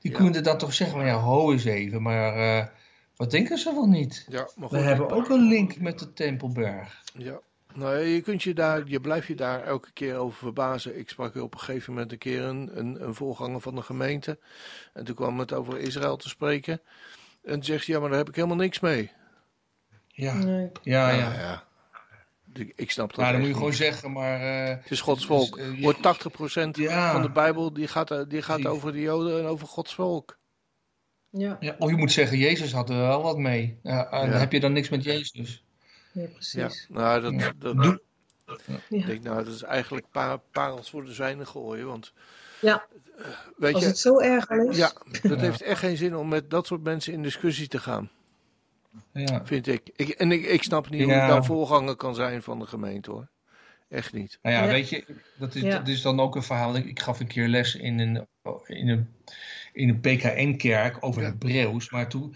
[0.00, 0.16] Die Ja.
[0.18, 2.02] kunnen dan toch zeggen, maar ja, ho eens even.
[2.02, 2.66] Maar eh,
[3.16, 4.26] wat denken ze wel niet?
[4.28, 7.02] Ja, maar We hebben ook een link met de Tempelberg.
[7.18, 7.40] Ja.
[7.74, 10.98] Nou, ja, je, kunt je, daar, je blijft je daar elke keer over verbazen.
[10.98, 14.38] Ik sprak op een gegeven moment een keer een, een, een voorganger van de gemeente.
[14.92, 16.80] En toen kwam het over Israël te spreken.
[17.44, 19.10] En toen zegt hij, ja, maar daar heb ik helemaal niks mee.
[20.08, 20.70] Ja, Nee.
[20.82, 21.32] ja, ja.
[21.32, 21.66] ja.
[22.52, 23.78] Ik, ik snap dat Nou, dan moet je gewoon niet.
[23.78, 24.40] zeggen, maar...
[24.40, 25.56] eh, Het is Gods volk.
[25.56, 27.12] Dus, eh, Wordt 80% Ja.
[27.12, 30.38] van de Bijbel die gaat, eh, die gaat over de Joden en over Gods volk.
[31.30, 31.56] Ja.
[31.60, 33.78] ja, of je moet zeggen, Jezus had er wel wat mee.
[33.82, 34.20] Ja, Ja.
[34.20, 35.64] dan heb je dan niks met Jezus.
[36.20, 36.86] Ja, Ja, precies.
[36.88, 37.52] nou, dat, Ja.
[37.58, 37.98] dat,
[38.88, 39.06] Ja.
[39.06, 41.86] denk, nou, dat is eigenlijk pa parels voor de zwijnen gooien.
[41.86, 42.12] Want,
[42.60, 42.86] Ja.
[43.56, 44.76] weet Als je, het zo erg is.
[44.76, 48.10] ja, dat heeft echt geen zin om met dat soort mensen in discussie te gaan.
[49.12, 49.46] Ja.
[49.46, 49.90] Vind ik.
[49.96, 53.10] ik en ik, ik snap niet hoe ik dan voorganger kan zijn van de gemeente
[53.10, 53.28] hoor.
[53.88, 54.38] Echt niet.
[54.42, 54.70] Nou ja, Ja.
[54.70, 55.04] weet je,
[55.38, 55.78] dat is, Ja.
[55.78, 56.76] dat is dan ook een verhaal.
[56.76, 58.26] Ik, ik gaf een keer les in een,
[58.66, 59.14] in een,
[59.72, 61.28] in een PKN-kerk over Ja.
[61.28, 61.90] Hebreeuws.
[61.90, 62.34] Maar toen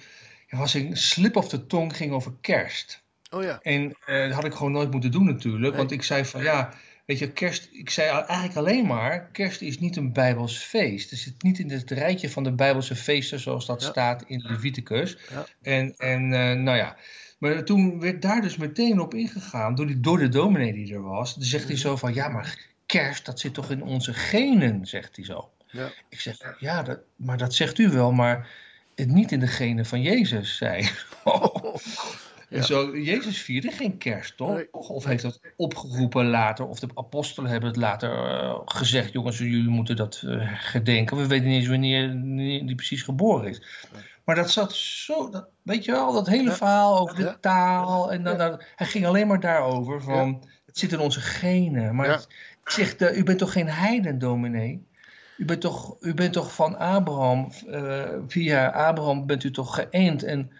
[0.50, 3.01] was een slip of de tong ging over kerst.
[3.34, 3.58] Oh ja.
[3.62, 5.68] En eh, dat had ik gewoon nooit moeten doen natuurlijk.
[5.68, 5.76] Nee.
[5.76, 6.72] Want ik zei van ja,
[7.06, 11.10] weet je, kerst, ik zei eigenlijk alleen maar, kerst is niet een Bijbels feest.
[11.10, 15.18] Het zit niet in het rijtje van de Bijbelse feesten zoals dat staat in Leviticus.
[15.30, 15.46] Ja.
[15.62, 16.96] En, en uh, nou ja,
[17.38, 21.02] maar toen werd daar dus meteen op ingegaan door, die, door de dominee die er
[21.02, 21.34] was.
[21.34, 25.16] Dan zegt hij zo van, ja maar kerst, dat zit toch in onze genen, zegt
[25.16, 25.50] hij zo.
[25.66, 25.90] Ja.
[26.08, 28.48] Ik zeg, ja, dat, maar dat zegt u wel, maar
[28.94, 30.88] het niet in de genen van Jezus, zei
[31.24, 31.76] oh.
[32.52, 34.62] En zo, Jezus vierde geen kerst, toch?
[34.70, 39.68] Of heeft dat opgeroepen later, of de apostelen hebben het later uh, gezegd, jongens, jullie
[39.68, 41.16] moeten dat uh, gedenken.
[41.16, 43.62] We weten niet eens wanneer, wanneer die precies geboren is.
[44.24, 48.12] Maar dat zat zo, dat, weet je wel, dat hele verhaal over de taal.
[48.12, 51.94] En dan, dan, hij ging alleen maar daarover van, het zit in onze genen.
[51.94, 52.28] Maar het,
[52.64, 54.86] ik zeg, uh, u bent toch geen heiden, dominee?
[55.36, 60.22] U bent toch, u bent toch van Abraham, uh, via Abraham bent u toch geëend
[60.22, 60.50] en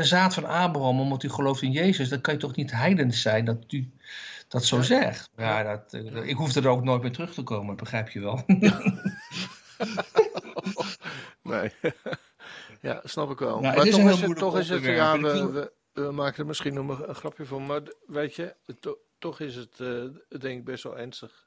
[0.00, 3.44] zaad van Abraham, omdat u gelooft in Jezus, dan kan je toch niet heidens zijn
[3.44, 3.90] dat u
[4.48, 5.30] dat zo zegt.
[5.36, 8.42] Ja, dat, uh, ik hoef er ook nooit meer terug te komen, begrijp je wel.
[11.42, 11.72] nee.
[12.88, 13.60] ja, snap ik wel.
[13.60, 17.06] Nou, maar toch is, het, toch is het, ja, we, we, maken er misschien nog
[17.06, 18.54] een, grapje van, maar weet je,
[19.18, 21.46] toch is het uh, denk ik best wel ernstig.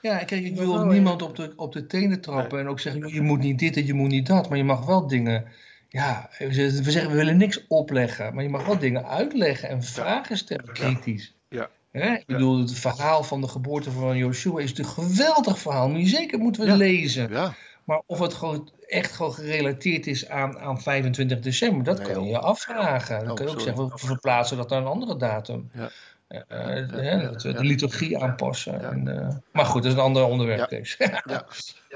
[0.00, 3.20] Ja, kijk, ik wil niemand op de, op de tenen trappen en ook zeggen, je
[3.20, 5.52] moet niet dit en je moet niet dat, maar je mag wel dingen,
[5.88, 10.36] ja, we zeggen, we willen niks opleggen, maar je mag wel dingen uitleggen en vragen
[10.36, 11.34] stellen, kritisch.
[11.48, 11.68] Ja.
[11.92, 16.00] Ik bedoel, het verhaal van de geboorte van Joshua is natuurlijk een geweldig verhaal, maar
[16.00, 17.30] zeker moeten we lezen.
[17.30, 17.54] Ja.
[17.84, 22.30] Maar of het gewoon echt gewoon gerelateerd is aan, aan 25 december, dat kan je
[22.30, 23.18] je afvragen.
[23.18, 25.70] Dan oh, kun je ook zeggen, we verplaatsen dat naar een andere datum.
[25.72, 25.90] Ja.
[26.28, 28.90] Uh, dat we de liturgie aanpassen.
[28.90, 30.70] En, uh, maar goed, dat is een ander onderwerp.
[30.70, 31.22] Ja.
[31.24, 31.46] ja.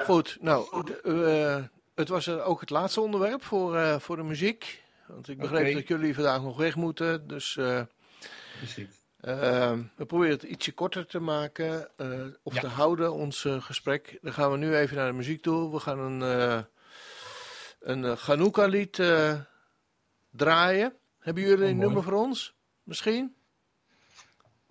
[0.05, 1.57] Goed, nou, uh,
[2.03, 4.83] het was ook het laatste onderwerp voor, voor de muziek.
[5.07, 5.73] Want ik begreep okay.
[5.75, 7.29] dat jullie vandaag nog weg moeten.
[7.29, 7.87] Dus we
[10.07, 11.89] proberen het ietsje korter te maken
[12.43, 14.19] of te houden, ons gesprek.
[14.23, 15.73] Dan gaan we nu even naar de muziek toe.
[15.73, 16.65] We gaan een,
[17.81, 19.03] een Chanukka-lied
[20.31, 20.95] draaien.
[21.19, 22.55] Hebben jullie een oh, nummer voor ons?
[22.83, 23.35] Misschien?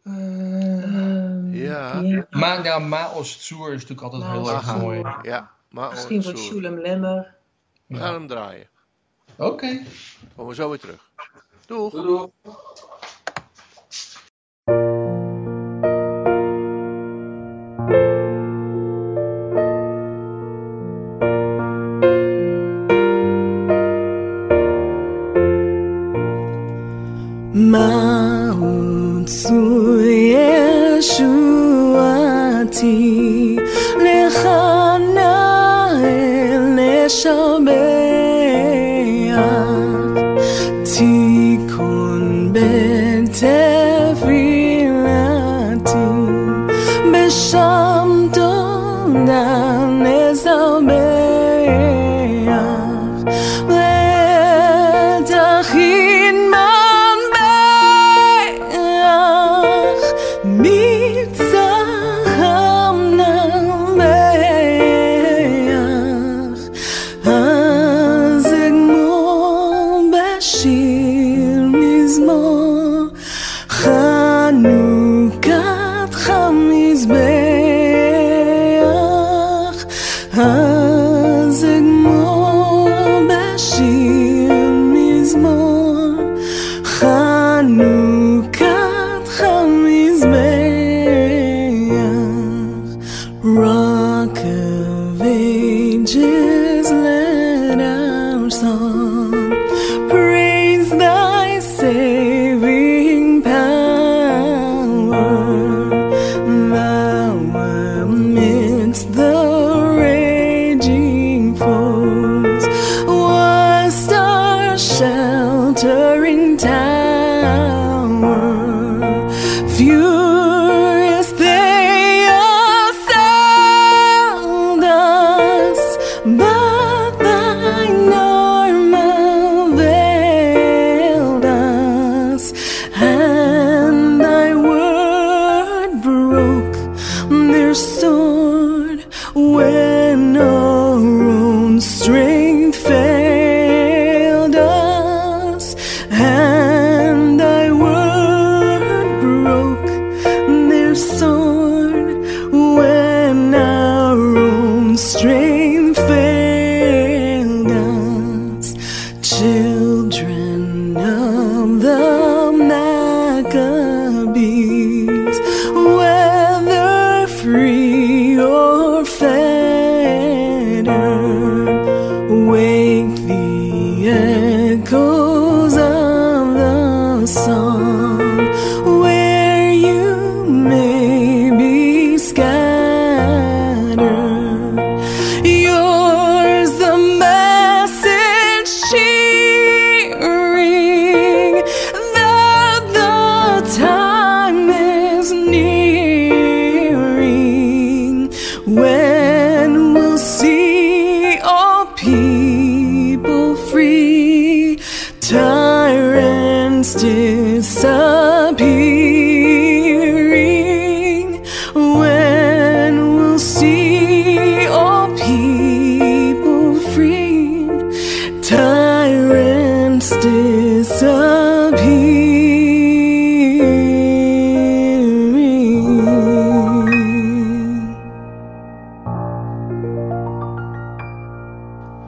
[0.03, 1.99] Uh, ja.
[1.99, 2.27] ja.
[2.29, 5.03] Maar ja, Maos Tsoer is natuurlijk altijd heel erg mooi.
[5.21, 7.35] Ja, Maos Misschien voor Shulem Lemmer.
[7.85, 8.69] We gaan hem draaien.
[9.37, 9.51] Oké.
[9.51, 9.85] Okay.
[10.35, 11.11] Komen we zo weer terug.
[11.65, 11.91] Doeg.
[11.91, 12.29] Doeg.
[37.11, 38.00] 下没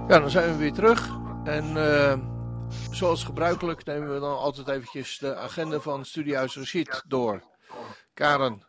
[0.07, 1.09] Ja, dan zijn we weer terug.
[1.43, 2.17] En eh,
[2.91, 7.43] zoals gebruikelijk nemen we dan altijd eventjes de agenda van Studiehuis Rashid door.
[8.13, 8.67] Karen,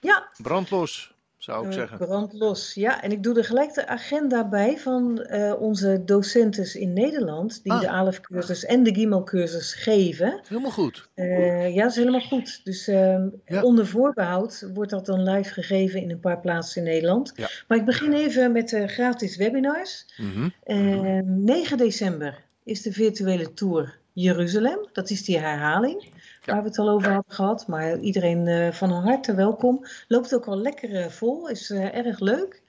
[0.00, 1.15] Ja, brandlos
[1.46, 1.98] zou ik eh, zeggen.
[1.98, 2.74] brandlos.
[2.74, 7.62] Ja, en ik doe er gelijk de agenda bij van eh, onze docentes in Nederland,
[7.62, 7.80] die Ah.
[7.80, 10.40] de ALEF-cursus en de GIMEL-cursus geven.
[10.48, 11.08] Helemaal goed.
[11.14, 12.60] Eh, ja, dat is helemaal goed.
[12.64, 13.62] Dus ehm, Ja.
[13.62, 17.32] onder voorbehoud wordt dat dan live gegeven in een paar plaatsen in Nederland.
[17.36, 17.48] Ja.
[17.68, 20.06] Maar ik begin even met de gratis webinars.
[20.16, 20.48] Mhm.
[20.62, 24.88] Eh, 9 december is de virtuele tour Jeruzalem.
[24.92, 26.12] Dat is die herhaling
[26.46, 27.66] waar we het al over hadden gehad.
[27.66, 29.86] Maar iedereen eh, van harte welkom.
[30.08, 32.62] Loopt ook al lekker eh, vol, is eh, erg leuk.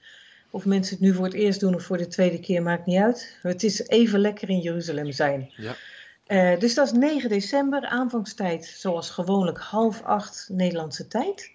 [0.50, 2.98] Of mensen het nu voor het eerst doen of voor de tweede keer, maakt niet
[3.00, 3.38] uit.
[3.42, 5.52] Het is even lekker in Jeruzalem zijn.
[5.56, 5.74] Ja.
[6.56, 11.50] Dus dat is 9 december, aanvangstijd zoals gewoonlijk half acht Nederlandse tijd.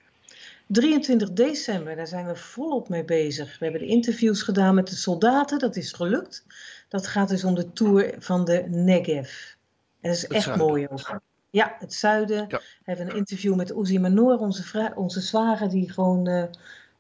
[0.68, 3.60] 23 december, daar zijn we volop mee bezig.
[3.60, 6.46] We hebben de interviews gedaan met de soldaten, dat is gelukt.
[6.90, 9.54] Dat gaat dus om de tour van de Negev.
[10.02, 10.68] En dat is Het echt zuiden.
[10.68, 11.22] mooi ook.
[11.54, 12.46] Ja, het zuiden.
[12.48, 12.58] Ja.
[12.58, 16.44] We hebben een interview met Uzi Manor, onze, onze zwager, die gewoon eh,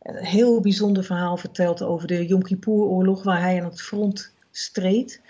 [0.01, 5.21] een heel bijzonder verhaal vertelt over de Yom Kippur-oorlog, waar hij aan het front streed.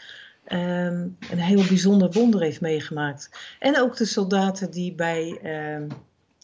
[0.43, 3.29] Ehm, een heel bijzonder wonder heeft meegemaakt.
[3.59, 5.89] En ook de soldaten die bij ehm,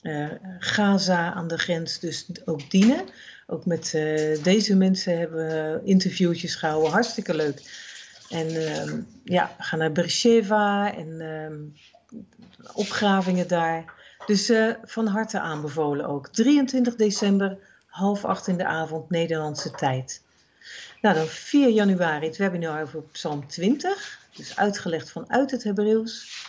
[0.01, 3.05] eh, Gaza aan de grens dus ook dienen.
[3.47, 6.91] Ook met eh, deze mensen hebben we interviewtjes gehouden.
[6.91, 7.87] Hartstikke leuk.
[8.29, 11.21] En ehm, ja, we gaan naar Beersheva en
[12.73, 13.93] opgravingen daar.
[14.25, 16.27] Dus eh, van harte aanbevolen ook.
[16.27, 20.21] 23 december, half acht in de avond, Nederlandse tijd.
[21.01, 24.19] Nou, dan 4 januari het webinar over Psalm 20.
[24.35, 26.47] Dus uitgelegd vanuit het Hebreeuws.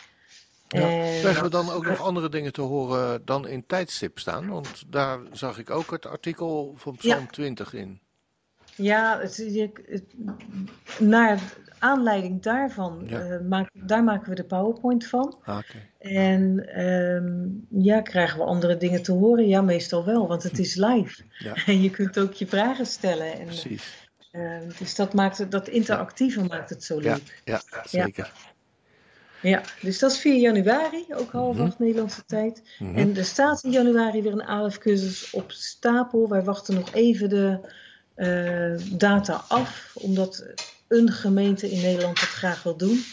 [0.68, 0.80] Ja.
[0.80, 4.48] En- Krijgen we dan ook nog andere dingen te horen dan in tijdstip staan?
[4.48, 7.26] Want daar zag ik ook het artikel van Psalm Ja.
[7.30, 8.00] 20 in.
[8.82, 10.04] Ja, het,
[10.98, 11.40] naar
[11.78, 13.20] aanleiding daarvan, Ja.
[13.20, 15.38] eh, maak- daar maken we de PowerPoint van.
[15.44, 15.78] Ah, Oké.
[15.98, 17.48] En ehm,
[17.84, 19.48] ja, krijgen we andere dingen te horen?
[19.48, 21.22] Ja, meestal wel, want het is live.
[21.38, 21.54] Ja.
[21.66, 23.32] En je kunt ook je vragen stellen.
[23.32, 24.08] En, Precies.
[24.30, 27.40] eh, dus dat maakt het, dat interactieve maakt het zo leuk.
[27.44, 28.32] ja, zeker.
[29.42, 31.66] Ja, dus dat is 4 januari, ook half Mhm.
[31.66, 32.62] acht Nederlandse tijd.
[32.78, 32.96] Mhm.
[32.98, 36.28] En er staat in januari weer een ALF-cursus op stapel.
[36.28, 37.58] Wij wachten nog even de
[38.96, 40.44] data af, omdat
[40.88, 43.04] een gemeente in Nederland dat graag wil doen.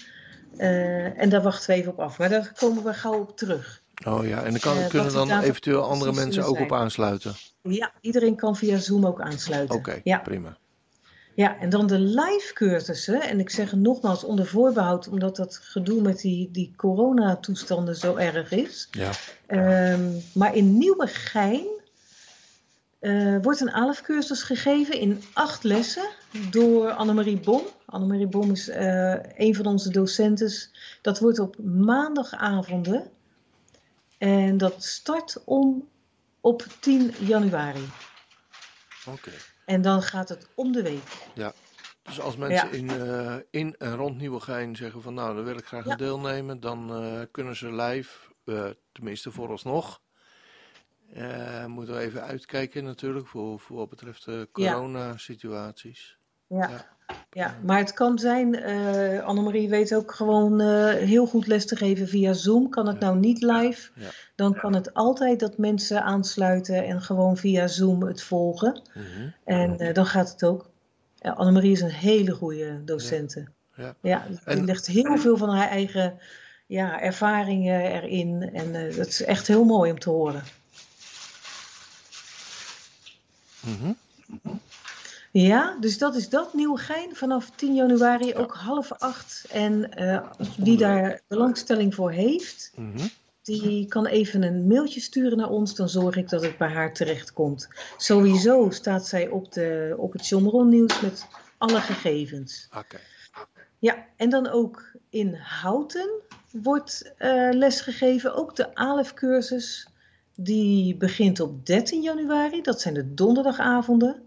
[0.58, 2.18] Eh, en daar wachten we even op af.
[2.18, 3.82] Maar daar komen we gauw op terug.
[4.06, 7.34] Oh ja, en dan kan, Eh, kunnen dan eventueel andere mensen ook op aansluiten.
[7.62, 9.76] Ja, iedereen kan via Zoom ook aansluiten.
[9.76, 10.18] Oké, ja.
[10.18, 10.58] prima.
[11.36, 13.22] Ja, en dan de live cursussen.
[13.22, 18.16] En ik zeg het nogmaals onder voorbehoud, omdat dat gedoe met die, die coronatoestanden zo
[18.16, 18.88] erg is.
[18.92, 19.12] Ja.
[19.46, 21.77] Ehm, maar in Nieuwegein
[23.00, 26.10] eh wordt een ALF-cursus gegeven in acht lessen
[26.52, 27.62] door Annemarie Bom.
[27.86, 30.72] Annemarie Bom is eh, een van onze docentes.
[31.02, 33.10] Dat wordt op maandagavonden.
[34.18, 35.88] En dat start om
[36.42, 37.86] op 10 januari.
[39.08, 39.32] Oké.
[39.66, 41.28] En dan gaat het om de week.
[42.04, 42.74] Dus als mensen Ja.
[42.78, 45.96] in, eh, in en rond Nieuwegein zeggen van nou, daar wil ik graag Ja.
[45.96, 46.92] deelnemen, dan
[47.32, 48.18] kunnen ze live,
[48.92, 50.02] tenminste vooralsnog.
[51.14, 56.18] Eh moeten we even uitkijken natuurlijk voor, voor wat betreft de coronasituaties.
[56.48, 56.70] Ja.
[56.70, 56.96] Ja.
[57.32, 57.56] Ja.
[57.64, 62.08] maar het kan zijn, eh Annemarie weet ook gewoon eh, heel goed les te geven
[62.08, 62.70] via Zoom.
[62.70, 63.06] Kan het Ja.
[63.08, 64.10] nou niet live, Ja.
[64.36, 68.82] dan kan het altijd dat mensen aansluiten en gewoon via Zoom het volgen.
[68.94, 69.30] Mhm.
[69.44, 70.70] En dan gaat het ook.
[71.16, 73.46] Ja, Annemarie is een hele goede docente.
[73.76, 73.96] Ja.
[74.02, 76.20] Ja, die legt heel veel van haar eigen
[76.68, 78.50] ja, ervaringen erin.
[78.54, 80.44] En dat is echt heel mooi om te horen.
[83.68, 83.92] Mhm.
[85.32, 89.46] Ja, dus dat is dat Nieuwegein vanaf 10 januari, ook half acht.
[89.52, 93.08] En eh, wie daar belangstelling voor heeft, Mhm.
[93.42, 95.76] die kan even een mailtje sturen naar ons.
[95.76, 97.68] Dan zorg ik dat het bij haar terechtkomt.
[97.98, 102.68] Sowieso staat zij op, de, op het John nieuws met alle gegevens.
[102.78, 103.00] Oké.
[103.80, 106.10] Ja, en dan ook in Houten
[106.52, 108.36] wordt eh les gegeven.
[108.36, 109.88] Ook de ALEF-cursus.
[110.40, 112.62] Die begint op 13 januari.
[112.62, 114.22] Dat zijn de donderdagavonden.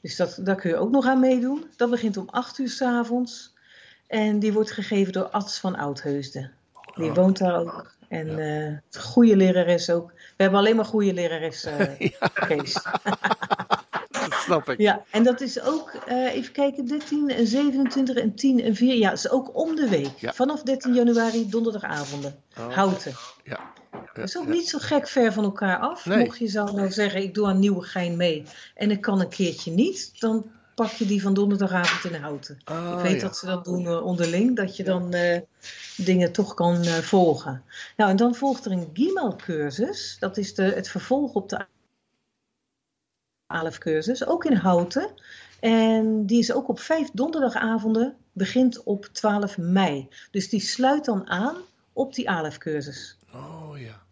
[0.00, 1.64] Dus dat, daar kun je ook nog aan meedoen.
[1.76, 3.54] Dat begint om 8 uur s avonds.
[4.06, 6.52] En die wordt gegeven door Ads van Oudheusden.
[6.94, 7.14] Die Oh.
[7.16, 7.92] woont daar ook.
[8.08, 10.12] En eh goede lerares ook.
[10.12, 11.62] We hebben alleen maar goede lerares,
[11.98, 12.72] Ja, Kees.
[12.72, 13.00] dat
[14.44, 14.78] snap ik.
[14.80, 18.94] Ja, en dat is ook, eh, even kijken, 13 en 27 en 10 en 4.
[18.94, 20.16] Ja, dat is ook om de week.
[20.16, 20.32] Ja.
[20.32, 22.36] Vanaf 13 januari, donderdagavonden.
[22.58, 22.74] Oh.
[22.74, 23.12] Houten.
[23.44, 23.60] Ja.
[24.14, 24.50] Dat is ook ja.
[24.50, 26.06] niet zo gek ver van elkaar af.
[26.06, 26.18] Nee.
[26.18, 29.70] Mocht je zo nou zeggen, ik doe aan Nieuwegein mee en ik kan een keertje
[29.70, 32.58] niet, dan pak je die van donderdagavond in Houten.
[32.64, 35.40] Ah, ik weet dat ze dat doen eh, onderling, dat je dan eh,
[35.96, 37.62] dingen toch kan volgen.
[37.96, 40.16] Nou, en dan volgt er een Gimel-cursus.
[40.20, 41.66] Dat is de, het vervolg op de
[43.46, 45.10] ALEF-cursus, ook in Houten.
[45.60, 50.08] En die is ook op vijf donderdagavonden, begint op 12 mei.
[50.30, 51.56] Dus die sluit dan aan
[51.92, 53.16] op die ALEF-cursus.
[53.34, 54.02] Oh ja.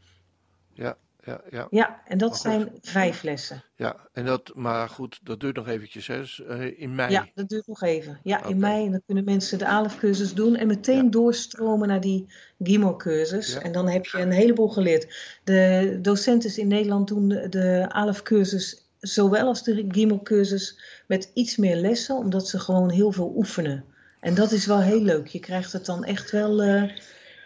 [0.75, 1.67] Ja, ja, ja.
[1.71, 2.41] Ja, en dat goed.
[2.41, 3.65] zijn vijf lessen.
[3.77, 6.17] Ja, en dat, maar goed, dat duurt nog eventjes, hè?
[6.19, 7.11] Dus, eh, in mei.
[7.11, 8.19] Ja, dat duurt nog even.
[8.23, 8.85] Ja, in mei.
[8.85, 11.11] En dan kunnen mensen de ALEF-cursus doen en meteen Ja.
[11.11, 12.27] doorstromen naar die
[12.63, 13.53] GIMO-cursus.
[13.53, 13.61] Ja.
[13.61, 15.39] En dan heb je een heleboel geleerd.
[15.45, 21.77] De docenten in Nederland doen de, de ALEF-cursus zowel als de GIMO-cursus met iets meer
[21.77, 23.85] lessen, omdat ze gewoon heel veel oefenen.
[24.21, 25.27] En dat is wel heel leuk.
[25.27, 26.83] Je krijgt het dan echt wel eh,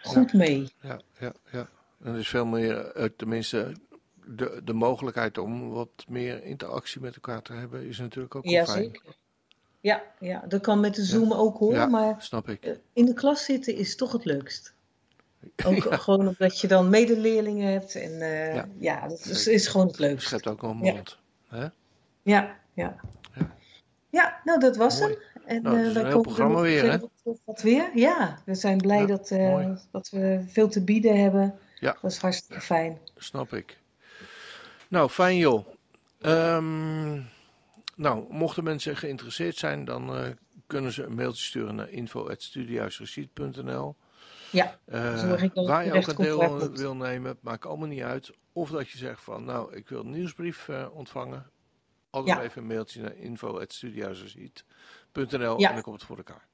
[0.03, 0.73] goed mee.
[0.83, 1.69] Ja, ja, ja.
[2.03, 3.73] En er is veel meer, eh, tenminste,
[4.27, 8.53] de, de mogelijkheid om wat meer interactie met elkaar te hebben, is natuurlijk ook wel
[8.53, 8.83] Ja, fijn.
[8.83, 9.03] zeker.
[9.81, 11.87] Ja, ja, dat kan met de Zoom ook hoor, Ja.
[11.87, 12.65] maar Snap ik.
[12.65, 14.75] eh, in de klas zitten is toch het leukst.
[15.67, 18.13] Ook gewoon omdat je dan medeleerlingen hebt en
[18.79, 20.27] Ja, dat is, gewoon het Het leukst.
[20.27, 21.19] schept ook wel mond.
[21.49, 21.67] Hè?
[22.23, 22.97] Ja, ja.
[24.11, 24.41] Ja.
[24.45, 25.13] Nou dat was Mooi.
[25.13, 25.21] hem.
[25.45, 26.99] En Nou, wij heel komen er programma weer, hè?
[27.45, 27.91] Wat weer?
[27.95, 31.59] Ja, we zijn blij Ja, dat, eh, dat we veel te bieden hebben.
[31.81, 31.97] Ja.
[32.03, 32.99] Dat is hartstikke fijn.
[33.17, 33.79] Snap ik.
[34.89, 35.67] Nou, fijn joh.
[36.21, 37.13] Ehm,
[37.95, 40.29] nou, mochten mensen geïnteresseerd zijn, dan eh,
[40.67, 43.97] kunnen ze een mailtje sturen naar info.studiehuisreceipt.nl.
[44.53, 47.67] Ja, Eh, Zorg ik dat het waar je ook aan komt deel wil nemen, maakt
[47.67, 48.31] allemaal niet uit.
[48.53, 51.47] Of dat je zegt van, nou, ik wil een nieuwsbrief eh, ontvangen.
[52.11, 52.43] Altijd Ja.
[52.45, 55.69] even een mailtje naar info.studiehuisreceipt.nl Ja.
[55.69, 56.47] en dan komt het voor elkaar.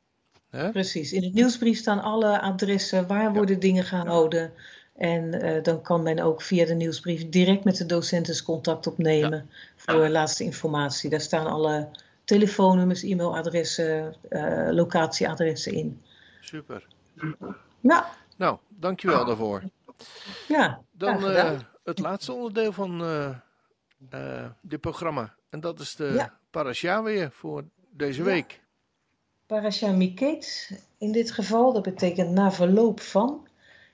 [0.51, 0.71] Hè?
[0.71, 1.13] precies.
[1.13, 4.53] In het nieuwsbrief staan alle adressen, waar worden dingen gehouden.
[4.97, 9.51] En eh, dan kan men ook via de nieuwsbrief direct met de docenten contact opnemen
[9.77, 11.11] voor laatste informatie.
[11.11, 11.89] Daar staan alle
[12.25, 16.01] telefoonnummers, e-mailadressen, eh, locatieadressen in.
[16.41, 16.87] Super.
[17.83, 19.63] Ja, Nou, dankjewel daarvoor.
[20.49, 20.81] ja.
[20.93, 23.29] Dan eh, het laatste onderdeel van eh,
[24.11, 25.35] eh, dit programma.
[25.51, 26.39] En dat is de Ja.
[26.51, 28.25] parasha weer voor deze Ja.
[28.25, 28.61] week.
[29.47, 33.47] Parasha Miket in dit geval, dat betekent na verloop van.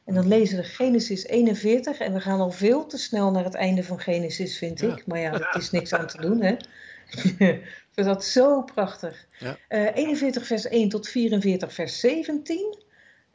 [0.04, 3.54] En dan lezen we Genesis 41 en we gaan al veel te snel naar het
[3.54, 4.92] einde van Genesis, vind Ja.
[4.96, 5.06] ik.
[5.06, 6.52] Maar ja, er is niks aan te doen, hè.
[7.10, 7.34] ik
[7.94, 9.26] vind dat zo prachtig.
[9.38, 9.56] Ja.
[9.68, 12.86] Eh, 41 vers 1 tot 44 vers 17.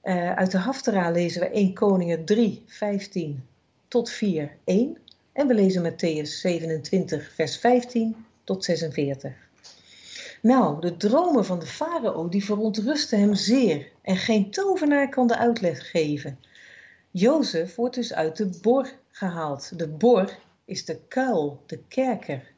[0.03, 3.43] Eh, uit de Haftara lezen we 1 Koningen 3, 15
[3.87, 4.97] tot 4, 1.
[5.33, 9.33] En we lezen Matthäus 27 vers 15 tot 46.
[10.41, 15.37] Nou, de dromen van de farao die verontrusten hem zeer en geen tovenaar kan de
[15.37, 16.39] uitleg geven.
[17.11, 19.79] Jozef wordt dus uit de bor gehaald.
[19.79, 22.51] De bor is de kuil, de kerker.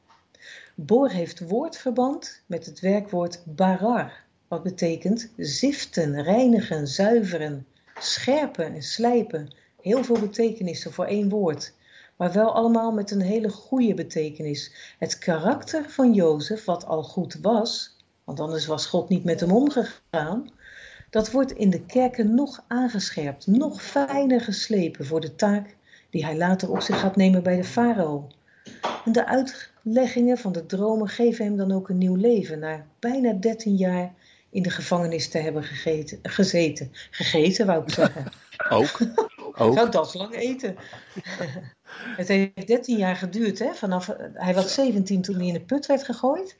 [0.75, 7.65] Bor heeft woordverband met het werkwoord barar, wat betekent ziften, reinigen, zuiveren,
[7.99, 9.55] scherpen en slijpen.
[9.81, 11.73] Heel veel betekenissen voor één woord,
[12.15, 14.71] maar wel allemaal met een hele goede betekenis.
[14.99, 19.51] Het karakter van Jozef, wat al goed was, want anders was God niet met hem
[19.51, 20.49] omgegaan,
[21.09, 25.75] dat wordt in de kerken nog aangescherpt, nog fijner geslepen voor de taak
[26.09, 28.27] die hij later op zich gaat nemen bij de farao.
[29.05, 33.33] En de uitleggingen van de dromen geven hem dan ook een nieuw leven, na bijna
[33.33, 34.13] 13 jaar
[34.55, 36.91] in de gevangenis te hebben gegeten, gezeten.
[37.11, 38.31] Gegeten, wou ik zeggen.
[38.69, 38.99] Ook.
[39.57, 39.75] Ook.
[39.75, 40.75] Nou, dat lang eten.
[42.17, 43.73] Het heeft 13 jaar geduurd, hè?
[43.73, 46.57] Vanaf, hij was 17 toen hij in de put werd gegooid.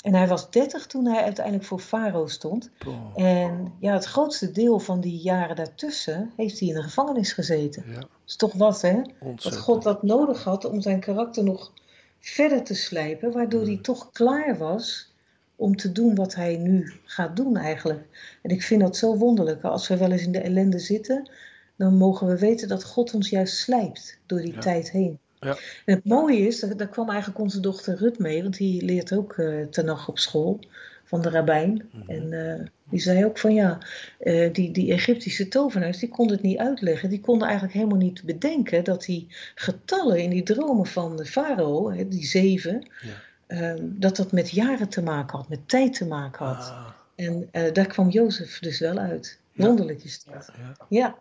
[0.00, 2.70] En hij was 30 toen hij uiteindelijk voor Farao stond.
[3.14, 7.84] En ja, het grootste deel van die jaren daartussen heeft hij in de gevangenis gezeten.
[7.86, 9.02] Ja, Dat is toch wat, hè?
[9.20, 9.56] Dat.
[9.56, 11.72] God dat nodig had om zijn karakter nog
[12.20, 15.13] verder te slijpen, waardoor hij toch klaar was
[15.56, 18.06] om te doen wat hij nu gaat doen eigenlijk.
[18.42, 19.62] En ik vind dat zo wonderlijk.
[19.62, 21.30] Als we wel eens in de ellende zitten,
[21.76, 24.60] dan mogen we weten dat God ons juist slijpt door die Ja.
[24.60, 25.18] tijd heen.
[25.40, 25.56] Ja.
[25.84, 29.12] En het mooie is, daar, daar kwam eigenlijk onze dochter Rut mee, want die leert
[29.12, 30.60] ook eh Tenach op school
[31.04, 31.88] van de rabbijn.
[31.92, 32.10] Mhm.
[32.10, 33.78] En eh, Die zei ook van ja,
[34.20, 37.08] uh, die, die Egyptische tovenaars, die konden het niet uitleggen.
[37.08, 42.08] Die konden eigenlijk helemaal niet bedenken dat die getallen in die dromen van de farao,
[42.08, 43.10] die zeven, ja.
[43.48, 46.70] Uh, dat dat met jaren te maken had, met tijd te maken had.
[46.70, 46.86] Ah.
[47.14, 49.38] En uh, daar kwam Jozef dus wel uit.
[49.52, 50.52] Wonderlijk is dat.
[50.56, 50.86] Ja.
[50.88, 51.18] ja.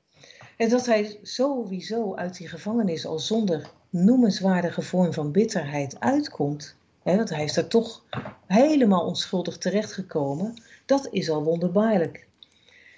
[0.57, 6.76] En dat hij sowieso uit die gevangenis al zonder noemenswaardige vorm van bitterheid uitkomt.
[7.03, 8.03] Hè, want hij is daar toch
[8.47, 10.53] helemaal onschuldig terechtgekomen.
[10.86, 12.28] Dat is al wonderbaarlijk.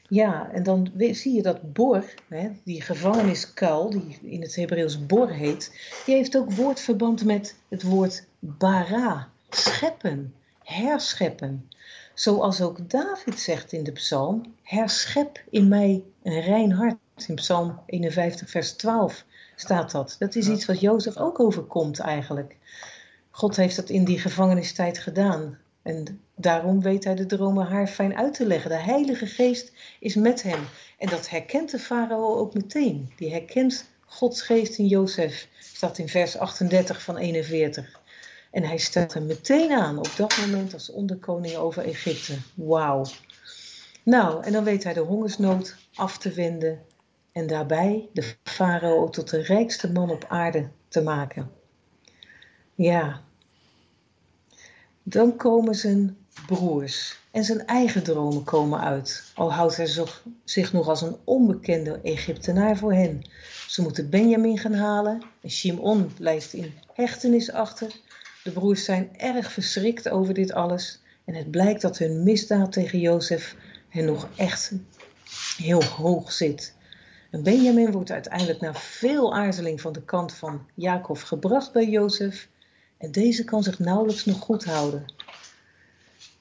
[0.10, 5.30] Ja, en dan zie je dat Bor, hè, die gevangeniskuil, die in het Hebreeuws Bor
[5.30, 5.72] heet,
[6.06, 8.26] die heeft ook woordverband met het woord
[8.58, 10.34] bara, scheppen,
[10.64, 11.70] herscheppen.
[12.14, 16.98] Zoals ook David zegt in de psalm, herschep in mij een rein hart.
[17.28, 19.26] In psalm 51 vers 12
[19.56, 20.16] staat dat.
[20.20, 22.56] Dat is iets wat Jozef ook overkomt eigenlijk.
[23.30, 25.58] God heeft dat in die gevangenistijd gedaan.
[25.82, 28.70] En daarom weet hij de dromen haar fijn uit te leggen.
[28.70, 30.60] De Heilige Geest is met hem.
[30.98, 33.14] En dat herkent de farao ook meteen.
[33.16, 35.48] Die herkent Gods geest in Jozef.
[35.60, 38.02] Staat in vers 38 van 41.
[38.56, 42.38] En hij stelt hem meteen aan op dat moment als onderkoning over Egypte.
[42.54, 43.06] Wauw.
[44.04, 46.82] Nou, en dan weet hij de hongersnood af te wenden
[47.32, 51.52] en daarbij de farao tot de rijkste man op aarde te maken.
[52.76, 53.22] Ja,
[55.04, 60.06] dan komen zijn broers en zijn eigen dromen komen uit, al houdt hij
[60.44, 63.22] zich nog als een onbekende Egyptenaar voor hen.
[63.68, 68.04] Ze moeten Benjamin gaan halen en Shimon blijft in hechtenis achter.
[68.46, 73.00] De broers zijn erg verschrikt over dit alles en het blijkt dat hun misdaad tegen
[73.00, 73.56] Jozef
[73.90, 74.72] hen nog echt
[75.58, 76.76] heel hoog zit.
[77.32, 82.50] En Benjamin wordt uiteindelijk na veel aarzeling van de kant van Jacob gebracht bij Jozef
[82.98, 85.14] en deze kan zich nauwelijks nog goed houden.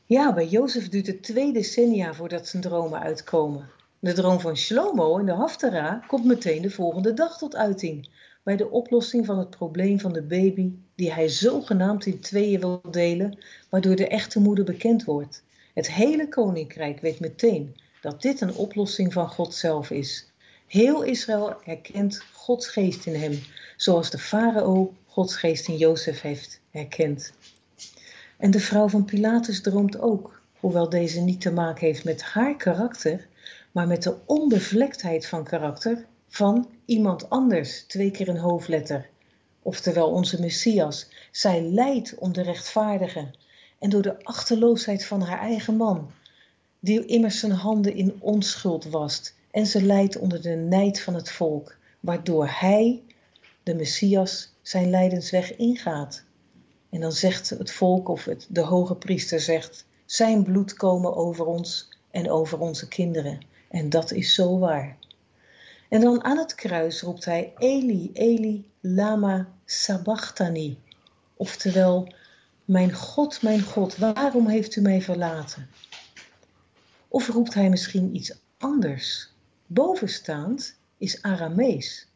[0.04, 3.70] Ja, bij Jozef duurt het twee decennia voordat zijn dromen uitkomen.
[3.98, 8.08] De droom van Shlomo in de Haftara komt meteen de volgende dag tot uiting,
[8.44, 12.80] bij de oplossing van het probleem van de baby die hij zogenaamd in tweeën wil
[12.90, 13.38] delen,
[13.68, 15.44] waardoor de echte moeder bekend wordt.
[15.74, 20.32] Het hele koninkrijk weet meteen dat dit een oplossing van God zelf is.
[20.66, 23.38] Heel Israël herkent Gods geest in hem,
[23.76, 27.32] zoals de farao Gods geest in Jozef heeft herkend.
[28.36, 32.56] En de vrouw van Pilatus droomt ook, hoewel deze niet te maken heeft met haar
[32.56, 33.26] karakter,
[33.72, 39.08] maar met de onbevlektheid van karakter van iemand anders, twee keer een hoofdletter.
[39.62, 41.08] Oftewel onze Messias.
[41.30, 43.30] Zij lijdt om de rechtvaardige
[43.78, 46.10] en door de achterloosheid van haar eigen man,
[46.80, 51.30] die immers zijn handen in onschuld wast, en ze lijdt onder de nijd van het
[51.30, 53.02] volk, waardoor hij,
[53.62, 56.24] de Messias, zijn lijdensweg ingaat.
[56.90, 61.46] En dan zegt het volk of het, de hoge priester zegt, zijn bloed komen over
[61.46, 63.40] ons en over onze kinderen.
[63.68, 64.96] En dat is zo waar.
[65.94, 70.78] En dan aan het kruis roept hij Eli, Eli, lama sabachthani.
[71.36, 72.14] Oftewel,
[72.64, 75.68] mijn God, mijn God, waarom heeft u mij verlaten?
[77.08, 79.28] Of roept hij misschien iets anders?
[79.66, 82.08] Bovenstaand is Aramees.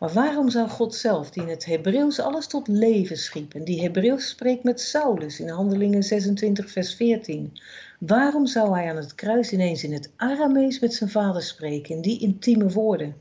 [0.00, 3.80] Maar waarom zou God zelf, die in het Hebreeuws alles tot leven schiep en die
[3.80, 7.52] Hebreeuws spreekt met Saulus in Handelingen 26, vers 14,
[7.98, 12.00] waarom zou hij aan het kruis ineens in het Aramees met zijn vader spreken, in
[12.00, 13.14] die intieme woorden?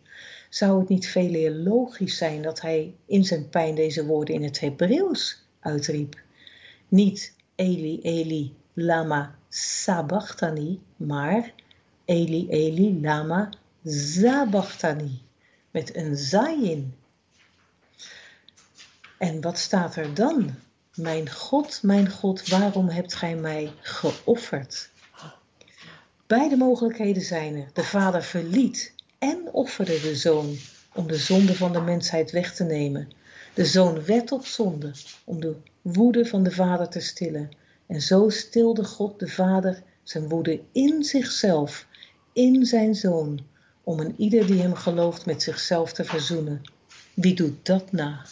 [0.49, 4.43] Zou het niet veel eer logisch zijn dat hij in zijn pijn deze woorden in
[4.43, 6.21] het Hebreeuws uitriep?
[6.87, 11.53] Niet Eli, Eli, lama sabachthani, maar
[12.05, 13.49] Eli, Eli, lama
[13.85, 15.27] sabachthani
[15.79, 16.93] met een zayin.
[19.17, 20.55] En wat staat er dan?
[20.95, 24.89] Mijn God, mijn God, waarom hebt gij mij geofferd?
[26.27, 27.67] Beide mogelijkheden zijn er.
[27.73, 30.55] De vader verliet en offerde de zoon
[30.93, 33.09] om de zonde van de mensheid weg te nemen.
[33.53, 34.91] De zoon werd op zonde
[35.23, 37.49] om de woede van de vader te stillen.
[37.87, 41.87] En zo stilde God de vader zijn woede in zichzelf,
[42.33, 43.47] in zijn zoon,
[43.83, 46.61] om een ieder die hem gelooft met zichzelf te verzoenen.
[47.13, 48.25] Wie doet dat na?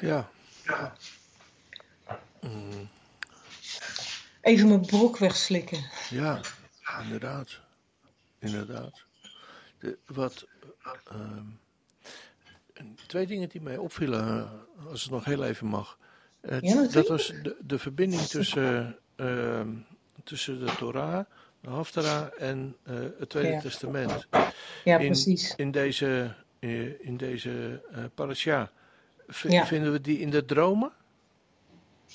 [0.00, 0.30] Ja.
[4.40, 5.84] Even mijn brok wegslikken.
[6.10, 6.40] Ja,
[7.02, 7.60] inderdaad.
[8.38, 9.02] Inderdaad.
[9.78, 10.46] De, wat,
[11.12, 11.40] uh,
[13.06, 14.50] twee dingen die mij opvielen,
[14.88, 15.98] als het nog heel even mag.
[16.60, 19.66] ja, dat was de, de verbinding tussen, uh,
[20.24, 21.24] tussen de Torah
[21.68, 24.26] de Haftara en uh, het Tweede Testament.
[24.84, 25.54] Ja, in, precies.
[25.56, 28.70] In deze, uh, in deze uh, parasha.
[29.48, 29.66] Ja.
[29.66, 30.92] Vinden we die in de dromen?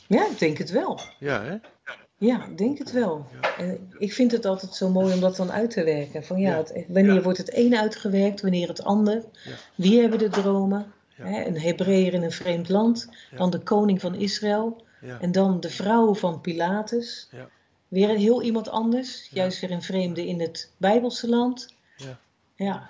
[0.08, 1.00] Ja, ik denk het wel.
[1.20, 1.56] Ja, hè?
[2.18, 3.26] Ja, ik denk het wel.
[3.58, 6.24] En ik vind het altijd zo mooi om dat dan uit te werken.
[6.24, 9.24] Van ja, het- wanneer wordt het een uitgewerkt, wanneer het ander?
[9.76, 10.94] Wie hebben de dromen?
[11.14, 14.84] Hè, een Hebreeër in een vreemd land, dan de koning van Israël
[15.20, 17.28] en dan de vrouw van Pilatus.
[17.32, 17.50] Ja.
[17.94, 19.42] Weer een heel iemand anders, Ja.
[19.42, 21.74] juist weer een vreemde in het Bijbelse land.
[21.98, 22.20] Ja.
[22.56, 22.90] Ja,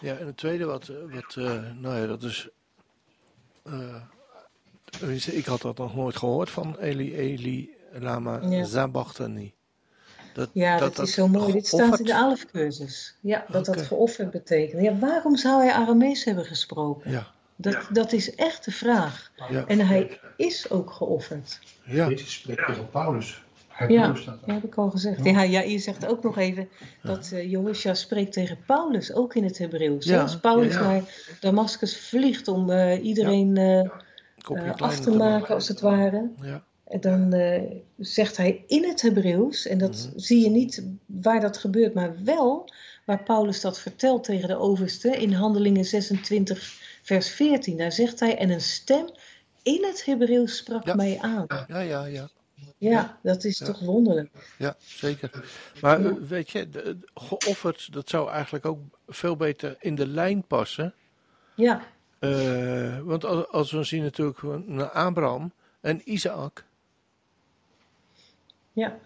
[0.00, 2.48] Ja, en het tweede wat, eh, wat eh, nou ja, dat is,
[3.64, 8.64] eh, ik had dat nog nooit gehoord van Eli Eli Lama Ja.
[8.64, 9.54] Zabachtani.
[10.34, 11.52] Dat, ja dat, is zo mooi.
[11.52, 13.14] Dit staat in de Alef-cursus.
[13.20, 14.82] Ja, dat dat geofferd betekent.
[14.82, 17.10] Ja, waarom zou hij Aramees hebben gesproken?
[17.10, 19.32] Ja, Dat, dat is echt de vraag.
[19.50, 21.60] ja, En hij is ook geofferd.
[21.84, 23.44] ja, Jezus spreekt tegen Paulus.
[23.88, 24.38] Ja, er.
[24.54, 25.24] heb ik al gezegd.
[25.24, 26.68] Ja, ja, je zegt ook nog even
[27.02, 30.04] dat Joshua spreekt tegen Paulus, ook in het Hebreeuws.
[30.04, 31.02] Ja, Als Paulus ja, naar
[31.40, 33.90] Damascus vliegt om eh, iedereen eh,
[34.80, 36.30] af te maken, als het ware.
[36.42, 37.34] Ja, En dan
[37.98, 40.18] zegt hij in het Hebreeuws, en dat Mhm.
[40.18, 42.68] zie je niet waar dat gebeurt, maar wel
[43.04, 47.76] waar Paulus dat vertelt tegen de overste in Handelingen 26, vers 14.
[47.76, 49.06] Daar zegt hij, en een stem
[49.62, 51.44] in het Hebreeuws sprak mij aan.
[51.68, 52.28] ja, ja, ja,
[52.78, 53.66] Ja, dat is Ja.
[53.66, 54.54] toch wonderlijk.
[54.58, 55.30] ja, zeker.
[55.80, 56.08] Maar Ja.
[56.08, 58.78] eh, weet je, de- geofferd, dat zou eigenlijk ook
[59.08, 60.94] veel beter in de lijn passen.
[61.54, 61.82] Ja,
[62.18, 66.64] Eh, want als, als we zien natuurlijk naar Abraham en Isaac,
[68.72, 68.98] ja.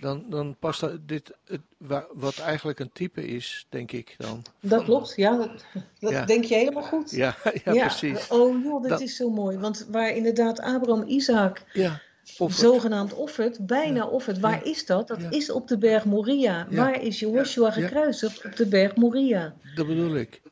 [0.00, 4.42] dan, dan past dat dit, het, wa- wat eigenlijk een type is, denk ik dan.
[4.60, 5.36] Dat klopt, ja.
[5.36, 5.64] Dat,
[5.98, 6.24] dat Ja.
[6.24, 7.10] denk je helemaal goed.
[7.24, 8.28] Ja, ja, precies.
[8.28, 9.58] Oh joh, dit Dat- is zo mooi.
[9.58, 12.00] Want waar inderdaad Abraham Isaac Ja,
[12.48, 14.06] zogenaamd offert, bijna Ja.
[14.06, 14.38] offert.
[14.38, 15.08] Waar is dat?
[15.08, 15.30] Dat Ja.
[15.30, 16.66] is op de berg Moria.
[16.70, 18.44] Waar is Joshua gekruisigd?
[18.44, 19.54] Op de berg Moria.
[19.74, 20.42] dat bedoel ik.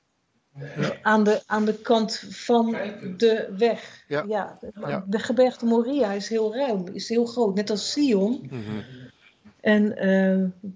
[1.03, 2.77] Aan de, aan de kant van
[3.17, 4.05] de weg.
[4.09, 4.23] Ja.
[4.61, 5.05] de, Ja.
[5.09, 7.55] de gebergte Moria is heel ruim, is heel groot.
[7.55, 8.49] Net als Sion.
[8.51, 8.61] Mhm.
[9.61, 10.69] En eh,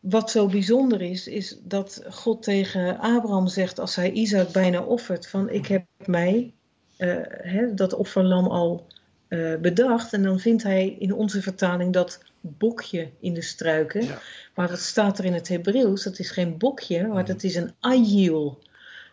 [0.00, 5.28] wat zo bijzonder is, is dat God tegen Abraham zegt als hij Isaac bijna offert:
[5.28, 6.52] van ik heb mij
[6.96, 8.86] eh, hè, dat offerlam al
[9.28, 10.12] eh, bedacht.
[10.12, 14.04] En dan vindt hij in onze vertaling dat bokje in de struiken.
[14.04, 14.18] Ja.
[14.54, 16.02] Maar wat staat er in het Hebreeuws?
[16.02, 18.58] Dat is geen bokje, maar dat is een ayil.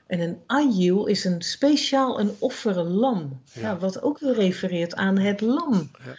[0.08, 3.42] En een ayil is een speciaal een offerlam.
[3.54, 3.62] Ja.
[3.62, 5.92] Ja, wat ook weer refereert aan het lam.
[6.06, 6.16] Ja.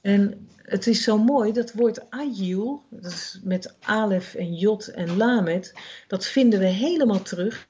[0.00, 5.16] En het is zo mooi, dat woord ayil, dat is met alef en jot en
[5.16, 5.74] lamet,
[6.06, 7.68] dat vinden we helemaal terug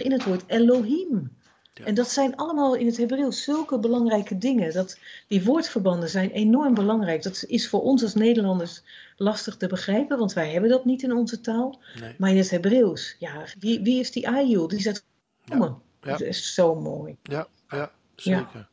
[0.00, 1.38] in het woord Elohim.
[1.80, 1.86] Ja.
[1.86, 4.72] En dat zijn allemaal in het Hebreeuws zulke belangrijke dingen.
[4.72, 7.22] Dat, die woordverbanden zijn enorm belangrijk.
[7.22, 8.82] Dat is voor ons als Nederlanders
[9.16, 11.78] lastig te begrijpen, want wij hebben dat niet in onze taal.
[12.00, 12.14] Nee.
[12.18, 14.68] Maar in het Hebreeuws, ja, wie, wie is die Ayil?
[14.68, 15.04] Die zegt,
[15.48, 15.78] komen.
[16.02, 16.10] Ja.
[16.10, 17.16] Dat is zo mooi.
[17.22, 18.68] Ja, ja, zeker.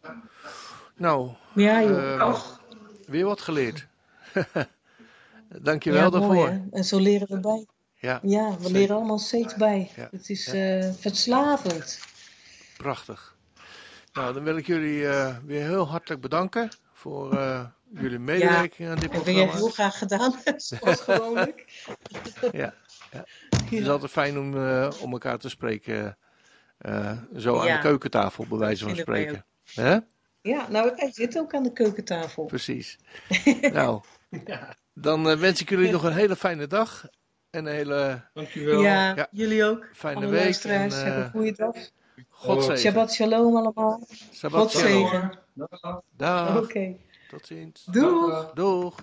[0.96, 2.22] Nou, Ja, joh.
[2.22, 2.40] eh,
[3.08, 3.88] weer wat geleerd.
[5.62, 6.34] Dankjewel ja, daarvoor.
[6.36, 6.62] mooi?
[6.72, 7.66] En zo leren we bij.
[8.00, 8.72] Ja, Ja, we Zeker.
[8.72, 9.92] leren allemaal steeds bij.
[9.96, 10.08] Ja.
[10.12, 10.54] Het is Ja.
[10.80, 12.00] eh, verslavend.
[12.78, 13.36] Prachtig.
[14.14, 18.96] Nou, dan wil ik jullie eh, weer heel hartelijk bedanken voor eh, jullie medewerking aan
[19.00, 19.70] dit Dat heb je heel programma.
[19.70, 21.66] graag gedaan, zoals gewoonlijk.
[22.52, 22.74] Ja,
[23.12, 23.26] ja.
[23.50, 26.18] Het is altijd fijn om, eh, om elkaar te spreken,
[26.78, 29.46] eh, zo aan de keukentafel, bij wijze van wij spreken.
[29.74, 29.98] Hè?
[30.42, 32.46] Ja, nou, hij zit ook aan de keukentafel.
[32.46, 32.98] Precies.
[33.62, 34.02] nou,
[34.94, 37.08] dan wens ik jullie nog een hele fijne dag
[37.50, 38.82] en een hele Dankjewel.
[38.82, 39.28] Ja, Ja.
[39.32, 39.88] jullie ook.
[39.94, 40.56] fijne Alle week.
[40.56, 41.76] En, eh, hebben een goede dag.
[42.46, 42.78] God zegen.
[42.78, 44.08] Shabbat shalom allemaal.
[44.32, 45.40] Shabbat God zegen.
[45.54, 46.02] Dag.
[46.18, 46.58] Dag.
[46.64, 46.96] Oké.
[47.28, 47.84] Tot ziens.
[47.92, 48.52] Doeg.
[48.54, 48.96] Doeg.